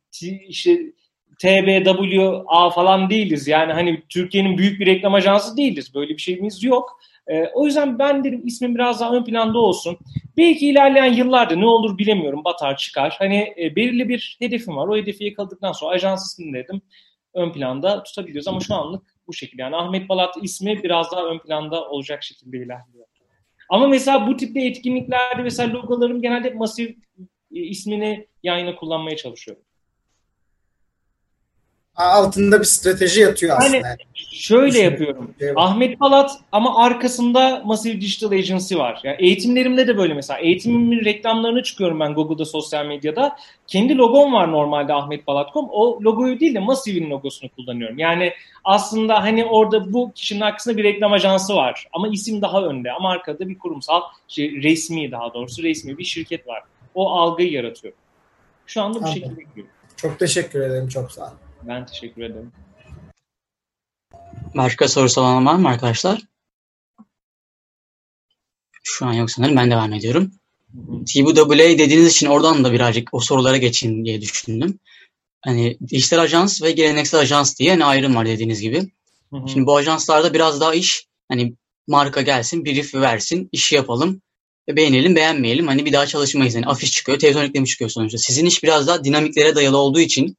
[0.48, 0.80] işte
[1.40, 3.48] TBWA falan değiliz.
[3.48, 5.96] Yani hani Türkiye'nin büyük bir reklam ajansı değiliz.
[5.96, 7.00] Böyle bir şeyimiz yok.
[7.32, 9.98] E, o yüzden ben dedim ismim biraz daha ön planda olsun.
[10.38, 13.15] Belki ilerleyen yıllarda ne olur bilemiyorum batar çıkar.
[13.20, 14.88] Hani e, belirli bir hedefim var.
[14.88, 16.82] O hedefi yakaladıktan sonra ajans ismini dedim
[17.34, 18.48] ön planda tutabiliyoruz.
[18.48, 19.62] Ama şu anlık bu şekilde.
[19.62, 23.06] Yani Ahmet Balat ismi biraz daha ön planda olacak şekilde ilerliyor.
[23.70, 26.98] Ama mesela bu tipte etkinliklerde mesela logolarım genelde masif
[27.56, 29.63] e, ismini yayına kullanmaya çalışıyorum
[32.02, 33.76] altında bir strateji yatıyor aslında.
[33.78, 33.98] Yani
[34.32, 35.34] şöyle yapıyorum.
[35.40, 35.54] Evet.
[35.56, 39.00] Ahmet Palat ama arkasında Massive Digital Agency var.
[39.04, 40.40] Yani eğitimlerimde de böyle mesela.
[40.40, 43.36] Eğitimimin reklamlarını çıkıyorum ben Google'da, sosyal medyada.
[43.68, 45.68] Kendi logom var normalde ahmetpalat.com.
[45.72, 48.00] O logoyu değil de Massive'in logosunu kullanıyorum.
[48.00, 48.34] Yani
[48.64, 51.88] aslında hani orada bu kişinin arkasında bir reklam ajansı var.
[51.94, 52.92] Ama isim daha önde.
[52.92, 56.64] Ama arkada bir kurumsal, şey, resmi daha doğrusu resmi bir şirket var.
[56.96, 57.94] O algıyı yaratıyor.
[58.66, 59.72] Şu anda bu şekilde gidiyorum.
[59.98, 60.88] Çok teşekkür ederim.
[60.88, 61.51] Çok sağ olun.
[61.67, 62.52] Ben teşekkür ederim.
[64.56, 66.21] Başka sorusu olan var mı arkadaşlar?
[68.84, 69.56] Şu an yok sanırım.
[69.56, 70.32] Ben devam ediyorum.
[71.13, 74.80] TBWA dediğiniz için oradan da birazcık o sorulara geçeyim diye düşündüm.
[75.41, 78.91] Hani dijital ajans ve geleneksel ajans diye hani ayrım var dediğiniz gibi.
[79.30, 79.50] Hı hı.
[79.50, 81.54] Şimdi bu ajanslarda biraz daha iş hani
[81.88, 84.21] marka gelsin, brief versin, işi yapalım.
[84.69, 85.67] ve Beğenelim, beğenmeyelim.
[85.67, 86.56] Hani bir daha çalışmayız.
[86.56, 88.17] Yani afiş çıkıyor, televizyon reklami çıkıyor sonuçta.
[88.17, 90.38] Sizin iş biraz daha dinamiklere dayalı olduğu için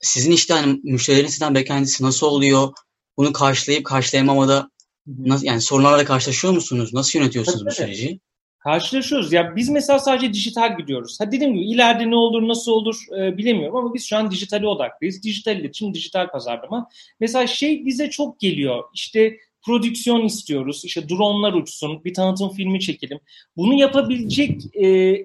[0.00, 2.72] sizin işte hani müşterilerin sizden beklentisi nasıl oluyor?
[3.16, 4.70] Bunu karşılayıp karşılayamamada
[5.06, 6.94] nasıl, yani sorunlarla karşılaşıyor musunuz?
[6.94, 7.70] Nasıl yönetiyorsunuz Tabii.
[7.70, 8.20] bu süreci?
[8.58, 9.32] Karşılaşıyoruz.
[9.32, 11.20] Ya biz mesela sadece dijital gidiyoruz.
[11.20, 14.66] Ha dediğim gibi ileride ne olur, nasıl olur e, bilemiyorum ama biz şu an dijitale
[14.66, 15.22] odaklıyız.
[15.22, 16.88] Dijital iletişim, dijital pazarlama.
[17.20, 18.84] Mesela şey bize çok geliyor.
[18.94, 20.82] İşte prodüksiyon istiyoruz.
[20.84, 23.18] İşte dronlar uçsun, bir tanıtım filmi çekelim.
[23.56, 25.16] Bunu yapabilecek e,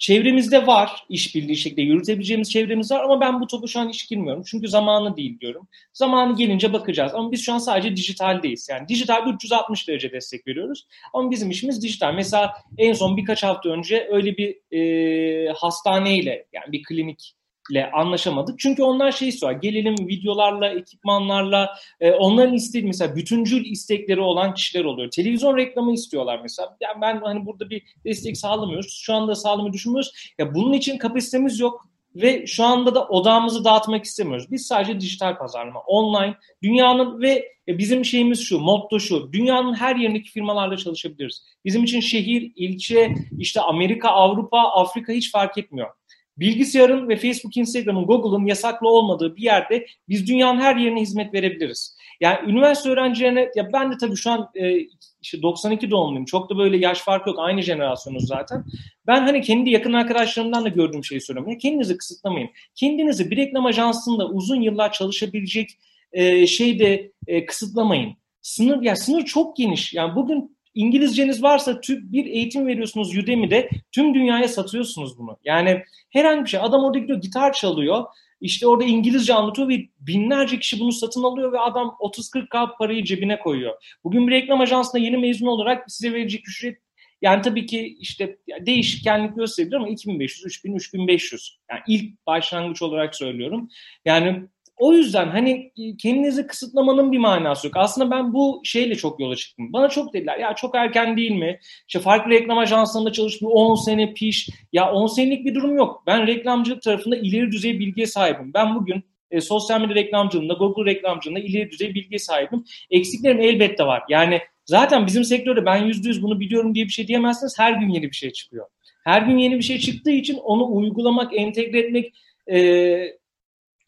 [0.00, 4.42] Çevremizde var işbirliği şekilde yürütebileceğimiz çevremiz var ama ben bu topu şu an hiç girmiyorum.
[4.46, 5.68] Çünkü zamanı değil diyorum.
[5.92, 7.14] Zamanı gelince bakacağız.
[7.14, 8.68] Ama biz şu an sadece dijitaldeyiz.
[8.70, 10.86] Yani dijital 360 derece destek veriyoruz.
[11.12, 12.14] Ama bizim işimiz dijital.
[12.14, 17.34] Mesela en son birkaç hafta önce öyle bir e, hastaneyle yani bir klinik
[17.70, 18.58] ile anlaşamadık.
[18.58, 19.52] Çünkü onlar şey istiyor.
[19.52, 21.74] Gelelim videolarla, ekipmanlarla.
[22.00, 25.10] E, onların istediği mesela bütüncül istekleri olan kişiler oluyor.
[25.10, 26.76] Televizyon reklamı istiyorlar mesela.
[26.80, 29.00] Yani ben hani burada bir destek sağlamıyoruz.
[29.02, 30.12] Şu anda sağlamayı düşünmüyoruz.
[30.38, 31.86] Ya bunun için kapasitemiz yok.
[32.14, 34.50] ve şu anda da odağımızı dağıtmak istemiyoruz.
[34.50, 40.30] Biz sadece dijital pazarlama, online, dünyanın ve bizim şeyimiz şu, motto şu, dünyanın her yerindeki
[40.30, 41.44] firmalarla çalışabiliriz.
[41.64, 45.90] Bizim için şehir, ilçe, işte Amerika, Avrupa, Afrika hiç fark etmiyor.
[46.36, 51.96] Bilgisayarın ve Facebook, Instagram'ın, Google'ın yasaklı olmadığı bir yerde biz dünyanın her yerine hizmet verebiliriz.
[52.20, 54.76] Yani üniversite öğrencilerine, ya ben de tabii şu an e,
[55.22, 56.24] işte 92 doğumluyum.
[56.24, 57.38] Çok da böyle yaş farkı yok.
[57.38, 58.64] Aynı jenerasyonuz zaten.
[59.06, 61.52] Ben hani kendi yakın arkadaşlarımdan da gördüğüm şeyi söylüyorum.
[61.52, 62.50] Ya kendinizi kısıtlamayın.
[62.74, 65.70] Kendinizi bir reklam ajansında uzun yıllar çalışabilecek
[66.12, 68.16] e, şeyde e, kısıtlamayın.
[68.42, 69.94] Sınır ya sınır çok geniş.
[69.94, 75.38] Yani bugün İngilizceniz varsa tüm bir eğitim veriyorsunuz Udemy'de tüm dünyaya satıyorsunuz bunu.
[75.44, 76.60] Yani herhangi bir şey.
[76.60, 78.04] Adam orada gidiyor gitar çalıyor.
[78.40, 83.38] İşte orada İngilizce anlatıyor ve binlerce kişi bunu satın alıyor ve adam 30-40k parayı cebine
[83.38, 83.74] koyuyor.
[84.04, 86.78] Bugün bir reklam ajansında yeni mezun olarak size verecek ücret
[87.22, 91.58] yani tabii ki işte değişkenlik gösterebilir ama 2500, 3000, 3500.
[91.70, 93.68] Yani ilk başlangıç olarak söylüyorum.
[94.04, 94.42] Yani
[94.80, 97.76] o yüzden hani e, kendinizi kısıtlamanın bir manası yok.
[97.76, 99.72] Aslında ben bu şeyle çok yola çıktım.
[99.72, 101.58] Bana çok dediler ya çok erken değil mi?
[101.88, 104.48] İşte farklı reklam ajanslarında çalıştım 10 sene piş.
[104.72, 106.02] Ya 10 senelik bir durum yok.
[106.06, 108.50] Ben reklamcılık tarafında ileri düzey bilgiye sahibim.
[108.54, 112.64] Ben bugün e, sosyal medya reklamcılığında, Google reklamcılığında ileri düzey bilgiye sahibim.
[112.90, 114.02] Eksiklerim elbette var.
[114.08, 117.58] Yani zaten bizim sektörde ben yüzde yüz bunu biliyorum diye bir şey diyemezsiniz.
[117.58, 118.66] Her gün yeni bir şey çıkıyor.
[119.04, 122.14] Her gün yeni bir şey çıktığı için onu uygulamak, entegre etmek,
[122.52, 123.19] e,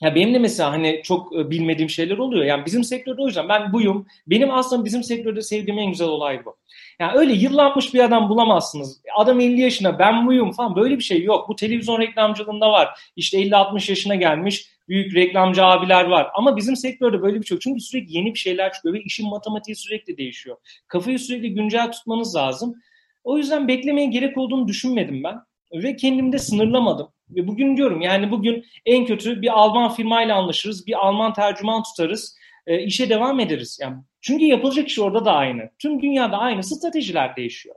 [0.02, 2.44] ya benim de mesela hani çok e, bilmediğim şeyler oluyor.
[2.44, 4.06] Yani bizim sektörde o yüzden ben buyum.
[4.26, 6.56] Benim aslında bizim sektörde sevdiğim en güzel olay bu.
[7.00, 9.00] Yani öyle yıllanmış bir adam bulamazsınız.
[9.16, 11.48] Adam 50 yaşına ben buyum falan böyle bir şey yok.
[11.48, 12.88] Bu televizyon reklamcılığında var.
[13.16, 16.30] İşte 50-60 yaşına gelmiş büyük reklamcı abiler var.
[16.34, 17.62] Ama bizim sektörde böyle bir şey yok.
[17.62, 20.56] Çünkü sürekli yeni bir şeyler çıkıyor ve işin matematiği sürekli değişiyor.
[20.88, 22.74] Kafayı sürekli güncel tutmanız lazım.
[23.24, 25.38] O yüzden beklemeye gerek olduğunu düşünmedim ben.
[25.72, 27.08] Ve kendimi de sınırlamadım.
[27.30, 32.36] Ve bugün diyorum yani bugün en kötü bir Alman firmayla anlaşırız, bir Alman tercüman tutarız,
[32.66, 33.78] e, işe devam ederiz.
[33.82, 35.70] Yani çünkü yapılacak iş orada da aynı.
[35.78, 37.76] Tüm dünyada aynı stratejiler değişiyor.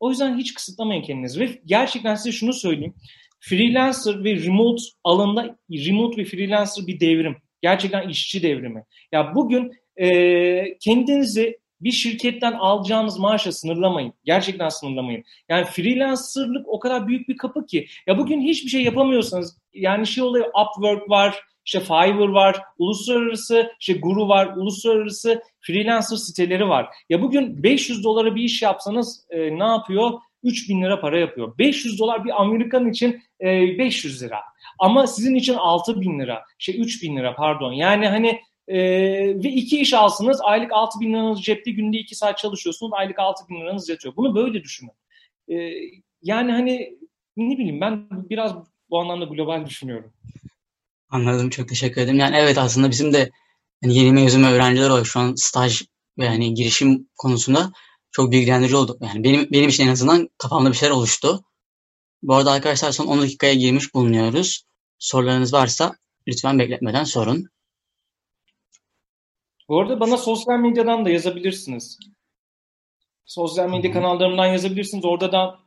[0.00, 1.40] O yüzden hiç kısıtlamayın kendinizi.
[1.40, 2.94] Ve gerçekten size şunu söyleyeyim.
[3.40, 7.36] Freelancer ve remote alanda remote ve freelancer bir devrim.
[7.62, 8.84] Gerçekten işçi devrimi.
[9.12, 14.12] Ya bugün e, kendinizi bir şirketten alacağınız maaşa sınırlamayın.
[14.24, 15.24] Gerçekten sınırlamayın.
[15.48, 17.86] Yani freelancerlık o kadar büyük bir kapı ki.
[18.06, 23.92] Ya bugün hiçbir şey yapamıyorsanız yani şey oluyor Upwork var, işte Fiverr var, uluslararası işte
[23.92, 26.86] Guru var, uluslararası freelancer siteleri var.
[27.08, 30.10] Ya bugün 500 dolara bir iş yapsanız e, ne yapıyor?
[30.42, 31.58] 3000 lira para yapıyor.
[31.58, 34.38] 500 dolar bir Amerikan için e, 500 lira.
[34.78, 37.72] Ama sizin için 6000 lira, şey 3000 lira pardon.
[37.72, 38.78] Yani hani e,
[39.44, 43.48] ve iki iş alsınız aylık 6 bin liranız cepte günde 2 saat çalışıyorsunuz aylık 6
[43.48, 44.16] bin liranız yatıyor.
[44.16, 44.92] Bunu böyle düşünün.
[45.48, 45.54] E,
[46.22, 46.98] yani hani
[47.36, 48.54] ne bileyim ben biraz
[48.90, 50.12] bu anlamda global düşünüyorum.
[51.10, 52.18] Anladım çok teşekkür ederim.
[52.18, 53.30] Yani evet aslında bizim de
[53.82, 55.82] yani yeni mezun öğrenciler olarak şu an staj
[56.16, 57.72] yani girişim konusunda
[58.10, 58.98] çok bilgilendirici oldu.
[59.00, 61.44] Yani benim benim için en azından kafamda bir şeyler oluştu.
[62.22, 64.64] Bu arada arkadaşlar son 10 dakikaya girmiş bulunuyoruz.
[64.98, 65.96] Sorularınız varsa
[66.28, 67.48] lütfen bekletmeden sorun.
[69.68, 71.98] Bu arada bana sosyal medyadan da yazabilirsiniz.
[73.24, 75.04] Sosyal medya kanallarımdan yazabilirsiniz.
[75.04, 75.58] Orada da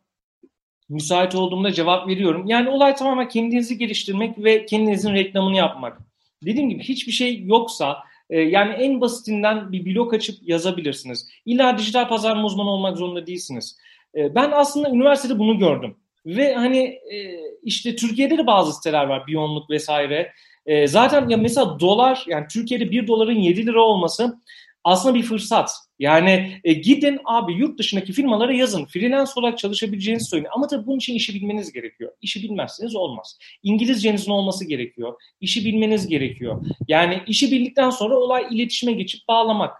[0.90, 2.44] müsait olduğumda cevap veriyorum.
[2.48, 5.98] Yani olay tamamen kendinizi geliştirmek ve kendinizin reklamını yapmak.
[6.46, 7.98] Dediğim gibi hiçbir şey yoksa
[8.30, 11.30] e, yani en basitinden bir blog açıp yazabilirsiniz.
[11.46, 13.78] İlla dijital pazarlama uzmanı olmak zorunda değilsiniz.
[14.16, 15.96] E, ben aslında üniversitede bunu gördüm.
[16.26, 20.32] Ve hani e, işte Türkiye'de de bazı siteler var, Biyonluk vesaire.
[20.66, 24.42] E, zaten ya mesela dolar yani Türkiye'de 1 doların 7 lira olması
[24.84, 25.72] aslında bir fırsat.
[26.00, 28.86] Yani e, gidin abi yurt dışındaki firmalara yazın.
[28.86, 30.50] Freelance olarak çalışabileceğinizi söyleyin.
[30.56, 32.12] Ama tabii bunun için işi bilmeniz gerekiyor.
[32.22, 33.38] İşi bilmezseniz olmaz.
[33.64, 35.14] İngilizcenizin olması gerekiyor.
[35.42, 36.66] İşi bilmeniz gerekiyor.
[36.88, 39.78] Yani işi bildikten sonra olay iletişime geçip bağlamak.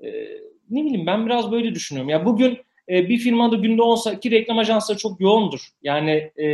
[0.00, 0.06] E,
[0.70, 2.10] ne bileyim ben biraz böyle düşünüyorum.
[2.10, 2.58] Ya bugün
[2.90, 5.68] e, bir firmada günde olsa ki reklam ajansları çok yoğundur.
[5.82, 6.44] Yani e,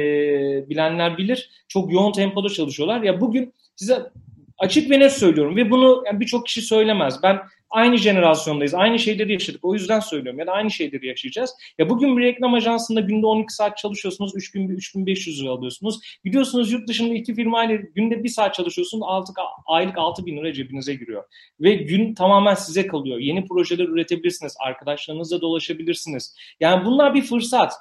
[0.68, 1.50] bilenler bilir.
[1.68, 3.02] Çok yoğun tempoda çalışıyorlar.
[3.02, 4.10] Ya bugün size
[4.58, 7.22] açık ve net söylüyorum ve bunu yani birçok kişi söylemez.
[7.22, 7.40] Ben
[7.70, 8.74] aynı jenerasyondayız.
[8.74, 9.64] Aynı şeyleri yaşadık.
[9.64, 10.40] O yüzden söylüyorum.
[10.40, 11.50] Ya da aynı şeyleri yaşayacağız.
[11.78, 14.32] Ya bugün bir reklam ajansında günde 12 saat çalışıyorsunuz.
[14.36, 16.00] 3000 3500 lira alıyorsunuz.
[16.24, 19.04] Gidiyorsunuz yurt dışında iki firmayla günde bir saat çalışıyorsunuz.
[19.06, 19.32] Altı,
[19.66, 21.24] aylık 6000 lira cebinize giriyor.
[21.60, 23.18] Ve gün tamamen size kalıyor.
[23.18, 24.56] Yeni projeler üretebilirsiniz.
[24.60, 26.36] Arkadaşlarınızla dolaşabilirsiniz.
[26.60, 27.72] Yani bunlar bir fırsat.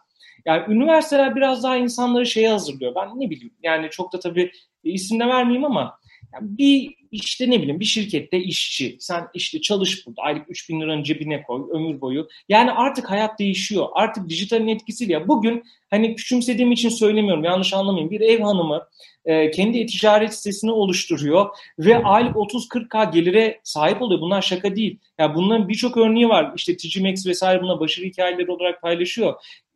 [0.46, 2.96] Yani üniversiteler biraz daha insanları şeye hazırlıyor.
[2.96, 4.52] Ben ne bileyim yani çok da tabii
[4.84, 6.00] isim de vermeyeyim ama
[6.36, 8.98] Yani bir işte ne bileyim bir şirkette işçi.
[9.00, 10.22] Sen işte çalış burada.
[10.22, 12.28] Aylık 3 bin liranın cebine koy ömür boyu.
[12.50, 13.88] Yani artık hayat değişiyor.
[13.94, 15.28] Artık dijitalin etkisiyle.
[15.28, 17.44] Bugün hani küçümsediğim için söylemiyorum.
[17.44, 18.12] Yanlış anlamayın.
[18.12, 18.88] Bir ev hanımı
[19.26, 24.22] e, kendi e-ticaret sitesini oluşturuyor ve aylık 30-40k gelire sahip oluyor.
[24.22, 24.92] Bunlar şaka değil.
[24.92, 26.52] Ya yani bunların birçok örneği var.
[26.56, 29.34] İşte TG Maxx vesaire buna başarı hikayeleri olarak paylaşıyor.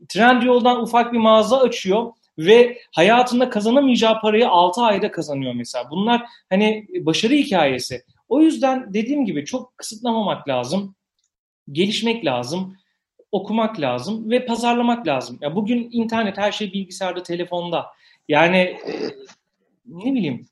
[0.10, 5.90] Trendyol'dan ufak bir mağaza açıyor ve hayatında kazanamayacağı parayı 6 ayda kazanıyor mesela.
[5.92, 8.04] Bunlar hani başarı hikayesi.
[8.30, 10.96] O yüzden dediğim gibi çok kısıtlamamak lazım.
[11.72, 12.78] Gelişmek lazım.
[13.32, 15.38] Okumak lazım ve pazarlamak lazım.
[15.42, 17.86] Ya bugün internet her şey bilgisayarda, telefonda.
[18.28, 18.94] Yani e,
[19.86, 20.48] ne bileyim.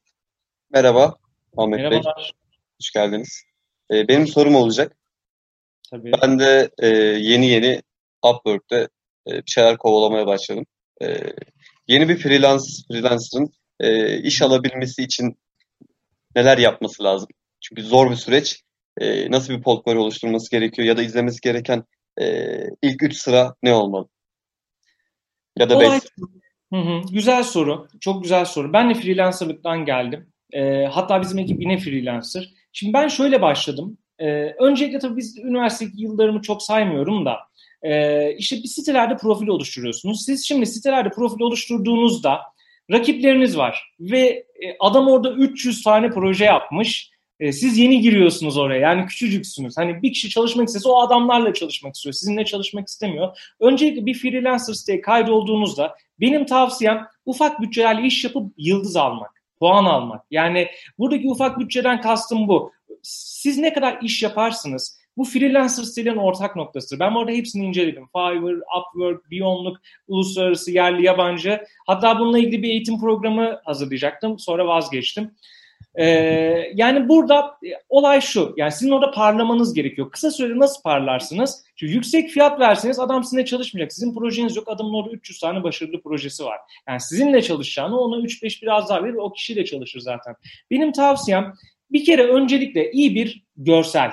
[0.69, 1.15] Merhaba
[1.57, 2.15] Ahmet Merhabalar.
[2.17, 2.31] Bey.
[2.79, 3.43] Hoş geldiniz.
[3.91, 4.97] Ee, benim sorum olacak.
[5.91, 6.11] Tabii.
[6.21, 7.81] Ben de e, yeni yeni
[8.23, 8.87] Upwork'te
[9.27, 10.65] e, bir şeyler kovalamaya başladım.
[11.01, 11.17] E,
[11.87, 15.37] yeni bir freelance freelancer'ın e, iş alabilmesi için
[16.35, 17.27] neler yapması lazım?
[17.61, 18.63] Çünkü zor bir süreç.
[18.97, 21.83] E, nasıl bir portfolyo oluşturması gerekiyor ya da izlemesi gereken
[22.21, 24.07] e, ilk üç sıra ne olmalı?
[25.57, 26.03] Ya da beş.
[26.73, 27.87] Hı hı, güzel soru.
[27.99, 28.73] Çok güzel soru.
[28.73, 30.33] Ben de freelancerlıktan geldim.
[30.53, 32.53] E, hatta bizim ekip yine freelancer.
[32.73, 33.97] Şimdi ben şöyle başladım.
[34.19, 34.25] E,
[34.59, 37.37] öncelikle tabii biz üniversite yıllarımı çok saymıyorum da
[37.83, 40.25] e, işte bir sitelerde profil oluşturuyorsunuz.
[40.25, 42.39] Siz şimdi sitelerde profil oluşturduğunuzda
[42.91, 44.19] rakipleriniz var ve
[44.63, 47.11] e, adam orada 300 tane proje yapmış.
[47.39, 49.77] E, siz yeni giriyorsunuz oraya yani küçücüksünüz.
[49.77, 52.13] Hani bir kişi çalışmak istese o adamlarla çalışmak istiyor.
[52.13, 53.37] Sizinle çalışmak istemiyor.
[53.59, 60.25] Öncelikle bir freelancer siteye kaydolduğunuzda benim tavsiyem ufak bütçelerle iş yapıp yıldız almak, puan almak.
[60.31, 60.67] Yani
[60.99, 62.71] buradaki ufak bütçeden kastım bu.
[63.03, 64.96] Siz ne kadar iş yaparsınız?
[65.17, 66.99] Bu freelancer sitelerin ortak noktasıdır.
[66.99, 68.07] Ben orada hepsini inceledim.
[68.07, 69.77] Fiverr, Upwork, Beyondluk,
[70.07, 71.61] uluslararası, yerli, yabancı.
[71.87, 74.39] Hatta bununla ilgili bir eğitim programı hazırlayacaktım.
[74.39, 75.31] Sonra vazgeçtim.
[75.95, 76.05] Ee,
[76.75, 78.53] yani burada e, olay şu.
[78.57, 80.11] Yani sizin orada parlamanız gerekiyor.
[80.11, 81.63] Kısa sürede nasıl parlarsınız?
[81.75, 83.93] Çünkü yüksek fiyat verseniz adam sizinle çalışmayacak.
[83.93, 84.67] Sizin projeniz yok.
[84.67, 86.59] Adamın orada 300 tane başarılı projesi var.
[86.87, 90.35] Yani sizinle çalışacağını ona 3-5 biraz daha verir ve o kişiyle çalışır zaten.
[90.71, 91.53] Benim tavsiyem
[91.91, 94.11] bir kere öncelikle iyi bir görsel.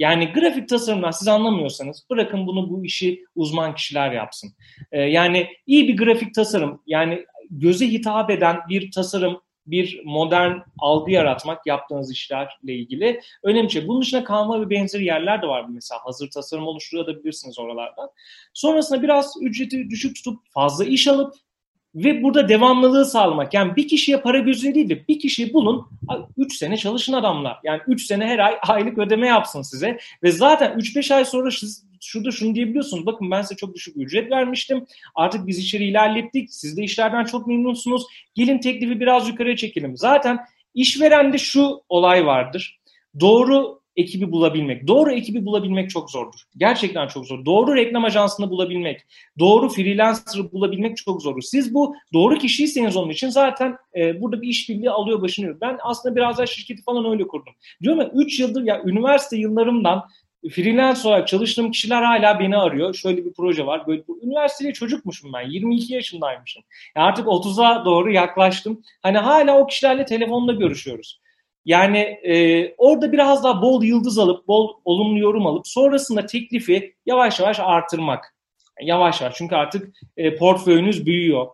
[0.00, 4.52] Yani grafik tasarımdan siz anlamıyorsanız bırakın bunu bu işi uzman kişiler yapsın.
[4.92, 11.10] Ee, yani iyi bir grafik tasarım yani göze hitap eden bir tasarım bir modern algı
[11.10, 13.88] yaratmak yaptığınız işlerle ilgili önemli şey.
[13.88, 16.00] Bunun dışında Canva ve benzeri yerler de var mesela.
[16.04, 18.10] Hazır tasarım oluşturabilirsiniz oralardan.
[18.54, 21.34] Sonrasında biraz ücreti düşük tutup fazla iş alıp
[21.94, 23.54] ve burada devamlılığı sağlamak.
[23.54, 25.86] Yani bir kişiye para gözü değil de bir kişiyi bulun
[26.36, 27.60] 3 sene çalışın adamla.
[27.64, 29.98] Yani 3 sene her ay aylık ödeme yapsın size.
[30.22, 33.06] Ve zaten 3-5 ay sonra siz şurada şunu diyebiliyorsunuz.
[33.06, 34.86] Bakın ben size çok düşük ücret vermiştim.
[35.14, 36.54] Artık biz işleri ilerlettik.
[36.54, 38.06] Siz de işlerden çok memnunsunuz.
[38.34, 39.96] Gelin teklifi biraz yukarıya çekelim.
[39.96, 40.38] Zaten
[40.74, 42.80] işverende şu olay vardır.
[43.20, 44.86] Doğru ekibi bulabilmek.
[44.86, 46.40] Doğru ekibi bulabilmek çok zordur.
[46.56, 47.44] Gerçekten çok zor.
[47.44, 49.00] Doğru reklam ajansını bulabilmek,
[49.38, 51.42] doğru freelancer'ı bulabilmek çok zordur.
[51.42, 55.60] Siz bu doğru kişiyseniz onun için zaten e, burada bir işbirliği alıyor başını.
[55.60, 57.54] Ben aslında biraz daha şirketi falan öyle kurdum.
[57.82, 60.04] Diyorum ya 3 yıldır ya üniversite yıllarımdan
[60.48, 62.94] freelance olarak çalıştığım kişiler hala beni arıyor.
[62.94, 63.86] Şöyle bir proje var.
[63.86, 65.50] Böyle üniversitede çocukmuşum ben.
[65.50, 66.62] 22 yaşındaymışım.
[66.96, 68.82] Yani artık 30'a doğru yaklaştım.
[69.02, 71.20] Hani hala o kişilerle telefonda görüşüyoruz.
[71.64, 77.40] Yani e, orada biraz daha bol yıldız alıp, bol olumlu yorum alıp sonrasında teklifi yavaş
[77.40, 78.34] yavaş artırmak.
[78.82, 81.46] Yavaş yavaş çünkü artık e, portföyünüz büyüyor.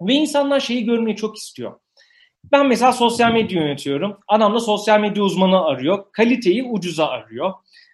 [0.00, 1.72] Ve insanlar şeyi görmeyi çok istiyor.
[2.52, 4.18] Ben mesela sosyal medya yönetiyorum.
[4.28, 6.04] Adam da sosyal medya uzmanı arıyor.
[6.12, 7.52] Kaliteyi ucuza arıyor.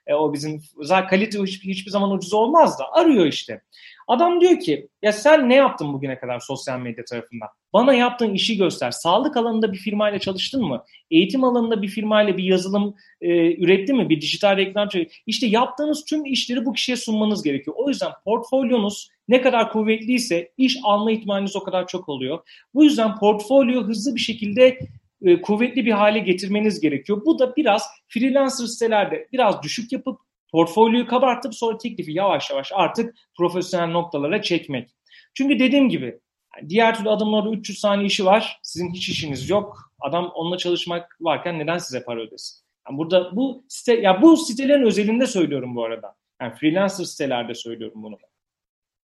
[0.09, 3.63] E, o bizim zaten kalite hiçbir, hiçbir zaman ucuz olmaz da arıyor işte.
[4.09, 7.47] Adam diyor ki ya sen ne yaptın bugüne kadar sosyal medya tarafında?
[7.73, 8.91] Bana yaptığın işi göster.
[8.91, 10.85] Sağlık alanında bir firmayla çalıştın mı?
[11.11, 14.09] Eğitim alanında bir firmayla bir yazılım e, üretti mi?
[14.09, 14.89] Bir dijital reklam
[15.27, 17.77] İşte yaptığınız tüm işleri bu kişiye sunmanız gerekiyor.
[17.79, 22.39] O yüzden portfolyonuz ne kadar kuvvetliyse iş alma ihtimaliniz o kadar çok oluyor.
[22.75, 24.79] Bu yüzden portfolyo hızlı bir şekilde
[25.23, 27.23] e, kuvvetli bir hale getirmeniz gerekiyor.
[27.27, 30.21] Bu da biraz freelancer sitelerde biraz düşük yapıp
[30.53, 34.91] portfolyoyu kabartıp sonra teklifi yavaş yavaş artık profesyonel noktalara çekmek.
[35.35, 36.21] Çünkü dediğim gibi
[36.69, 38.61] diğer türlü adamlarda 300 saniye işi var.
[38.63, 39.93] Sizin hiç işiniz yok.
[40.01, 42.65] Adam onunla çalışmak varken neden size para ödesin?
[42.89, 46.17] Yani burada bu site ya bu sitelerin özelinde söylüyorum bu arada.
[46.41, 48.19] Yani freelancer sitelerde söylüyorum bunu.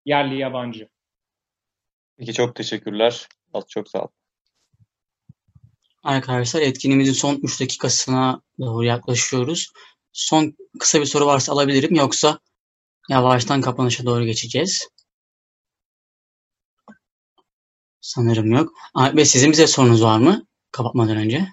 [0.06, 0.90] Yerli yabancı.
[2.18, 3.28] Peki çok teşekkürler.
[3.68, 4.08] Çok sağ ol.
[6.04, 9.72] Arkadaşlar etkinliğimizin son 3 dakikasına doğru yaklaşıyoruz.
[10.14, 12.40] Son kısa bir soru varsa alabilirim yoksa
[13.10, 14.88] yavaştan kapanışa doğru geçeceğiz.
[18.02, 18.74] Sanırım yok.
[19.14, 21.48] Bey sizin bize sorunuz var mı kapatmadan önce?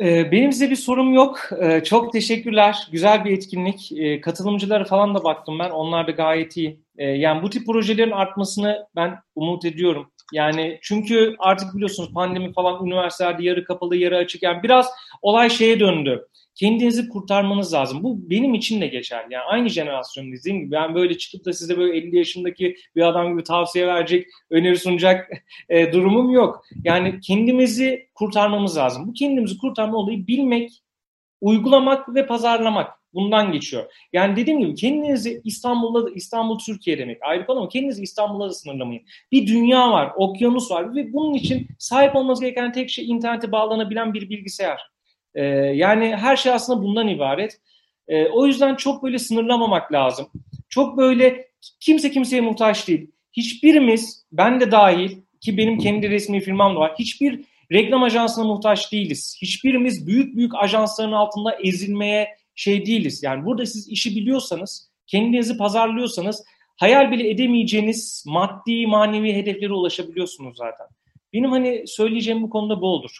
[0.00, 1.48] Ee, benim size bir sorum yok.
[1.60, 2.88] Ee, çok teşekkürler.
[2.92, 3.92] Güzel bir etkinlik.
[3.92, 5.70] Ee, katılımcılara falan da baktım ben.
[5.70, 6.80] Onlar da gayet iyi.
[6.98, 10.12] Yani bu tip projelerin artmasını ben umut ediyorum.
[10.32, 14.42] Yani çünkü artık biliyorsunuz pandemi falan üniversitelerde yarı kapalı yarı açık.
[14.42, 14.86] Yani biraz
[15.22, 18.02] olay şeye döndü kendinizi kurtarmanız lazım.
[18.02, 19.34] Bu benim için de geçerli.
[19.34, 23.32] Yani aynı jenerasyon dediğim gibi ben böyle çıkıp da size böyle 50 yaşındaki bir adam
[23.32, 25.30] gibi tavsiye verecek, öneri sunacak
[25.68, 26.64] e, durumum yok.
[26.84, 29.08] Yani kendimizi kurtarmamız lazım.
[29.08, 30.82] Bu kendimizi kurtarma olayı bilmek,
[31.40, 33.01] uygulamak ve pazarlamak.
[33.14, 33.92] Bundan geçiyor.
[34.12, 39.02] Yani dediğim gibi kendinizi İstanbul'da İstanbul Türkiye demek ayrı konu ama kendinizi İstanbul'da da sınırlamayın.
[39.32, 44.14] Bir dünya var, okyanus var ve bunun için sahip olmanız gereken tek şey internete bağlanabilen
[44.14, 44.80] bir bilgisayar.
[45.34, 45.44] E,
[45.74, 47.60] yani her şey aslında bundan ibaret.
[48.08, 50.26] E, o yüzden çok böyle sınırlamamak lazım.
[50.68, 51.48] Çok böyle
[51.80, 53.10] kimse kimseye muhtaç değil.
[53.32, 56.94] Hiçbirimiz, ben de dahil ki benim kendi resmi firmam da var.
[56.98, 59.38] Hiçbir reklam ajansına muhtaç değiliz.
[59.42, 62.28] Hiçbirimiz büyük büyük ajansların altında ezilmeye
[62.62, 63.22] şey değiliz.
[63.22, 66.44] Yani burada siz işi biliyorsanız, kendinizi pazarlıyorsanız
[66.76, 70.86] hayal bile edemeyeceğiniz maddi manevi hedeflere ulaşabiliyorsunuz zaten.
[71.32, 73.18] Benim hani söyleyeceğim bu konuda bu olur.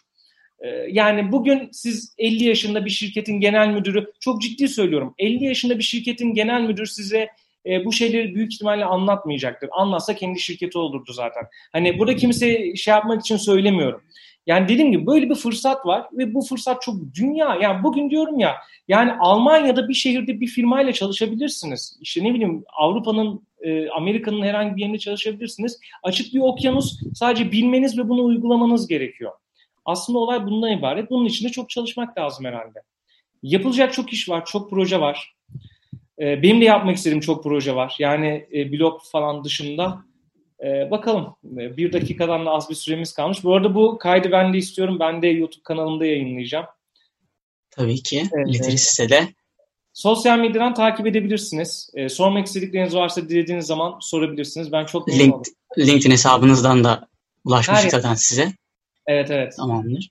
[0.60, 5.78] Ee, yani bugün siz 50 yaşında bir şirketin genel müdürü, çok ciddi söylüyorum, 50 yaşında
[5.78, 7.28] bir şirketin genel müdürü size
[7.66, 9.68] e, bu şeyleri büyük ihtimalle anlatmayacaktır.
[9.72, 11.42] Anlatsa kendi şirketi olurdu zaten.
[11.72, 14.02] Hani burada kimse şey yapmak için söylemiyorum.
[14.46, 17.58] Yani dediğim gibi böyle bir fırsat var ve bu fırsat çok dünya.
[17.62, 18.56] Yani bugün diyorum ya
[18.88, 21.98] yani Almanya'da bir şehirde bir firmayla çalışabilirsiniz.
[22.00, 25.80] İşte ne bileyim Avrupa'nın, e, Amerika'nın herhangi bir yerinde çalışabilirsiniz.
[26.02, 29.32] Açık bir okyanus sadece bilmeniz ve bunu uygulamanız gerekiyor.
[29.84, 31.10] Aslında olay bundan ibaret.
[31.10, 32.82] Bunun için de çok çalışmak lazım herhalde.
[33.42, 35.34] Yapılacak çok iş var, çok proje var.
[36.18, 37.96] Ee, benim de yapmak istediğim çok proje var.
[37.98, 40.04] Yani e, blog falan dışında.
[40.62, 41.36] Ee, bakalım.
[41.44, 43.44] Ee, bir dakikadan da az bir süremiz kalmış.
[43.44, 44.96] Bu arada bu kaydı ben de istiyorum.
[45.00, 46.66] Ben de YouTube kanalımda yayınlayacağım.
[47.70, 48.22] Tabii ki.
[48.46, 49.28] İletiriz size de.
[49.92, 51.90] Sosyal medyadan takip edebilirsiniz.
[51.94, 54.72] Ee, sormak istedikleriniz varsa dilediğiniz zaman sorabilirsiniz.
[54.72, 55.46] Ben çok Link,
[55.78, 57.08] LinkedIn hesabınızdan da
[57.44, 58.52] ulaşmıştık zaten size.
[59.06, 59.56] Evet evet.
[59.56, 60.10] Tamamdır.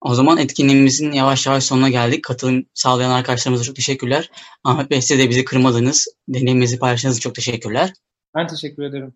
[0.00, 2.24] O zaman etkinliğimizin yavaş yavaş sonuna geldik.
[2.24, 4.30] Katılım sağlayan arkadaşlarımıza çok teşekkürler.
[4.64, 6.08] Ahmet Bey size de bizi kırmadınız.
[6.28, 7.92] Deneyiminizi paylaştığınız için çok teşekkürler.
[8.34, 9.14] Ben teşekkür ederim.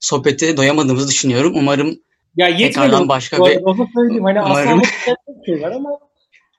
[0.00, 1.52] Sohbette doyamadığımızı düşünüyorum.
[1.56, 1.98] Umarım
[2.36, 3.60] ya tekrardan başka bir...
[3.62, 4.24] Onu söyleyeyim.
[4.24, 4.82] Hani umarım...
[5.46, 5.90] şey var ama...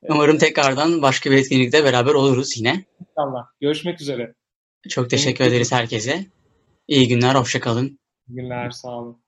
[0.10, 2.86] Umarım tekrardan başka bir etkinlikte beraber oluruz yine.
[3.00, 3.46] İnşallah.
[3.62, 4.34] Görüşmek üzere.
[4.90, 6.26] Çok teşekkür ederiz herkese.
[6.88, 8.00] İyi günler, hoşçakalın.
[8.30, 9.22] İyi günler, sağ olun.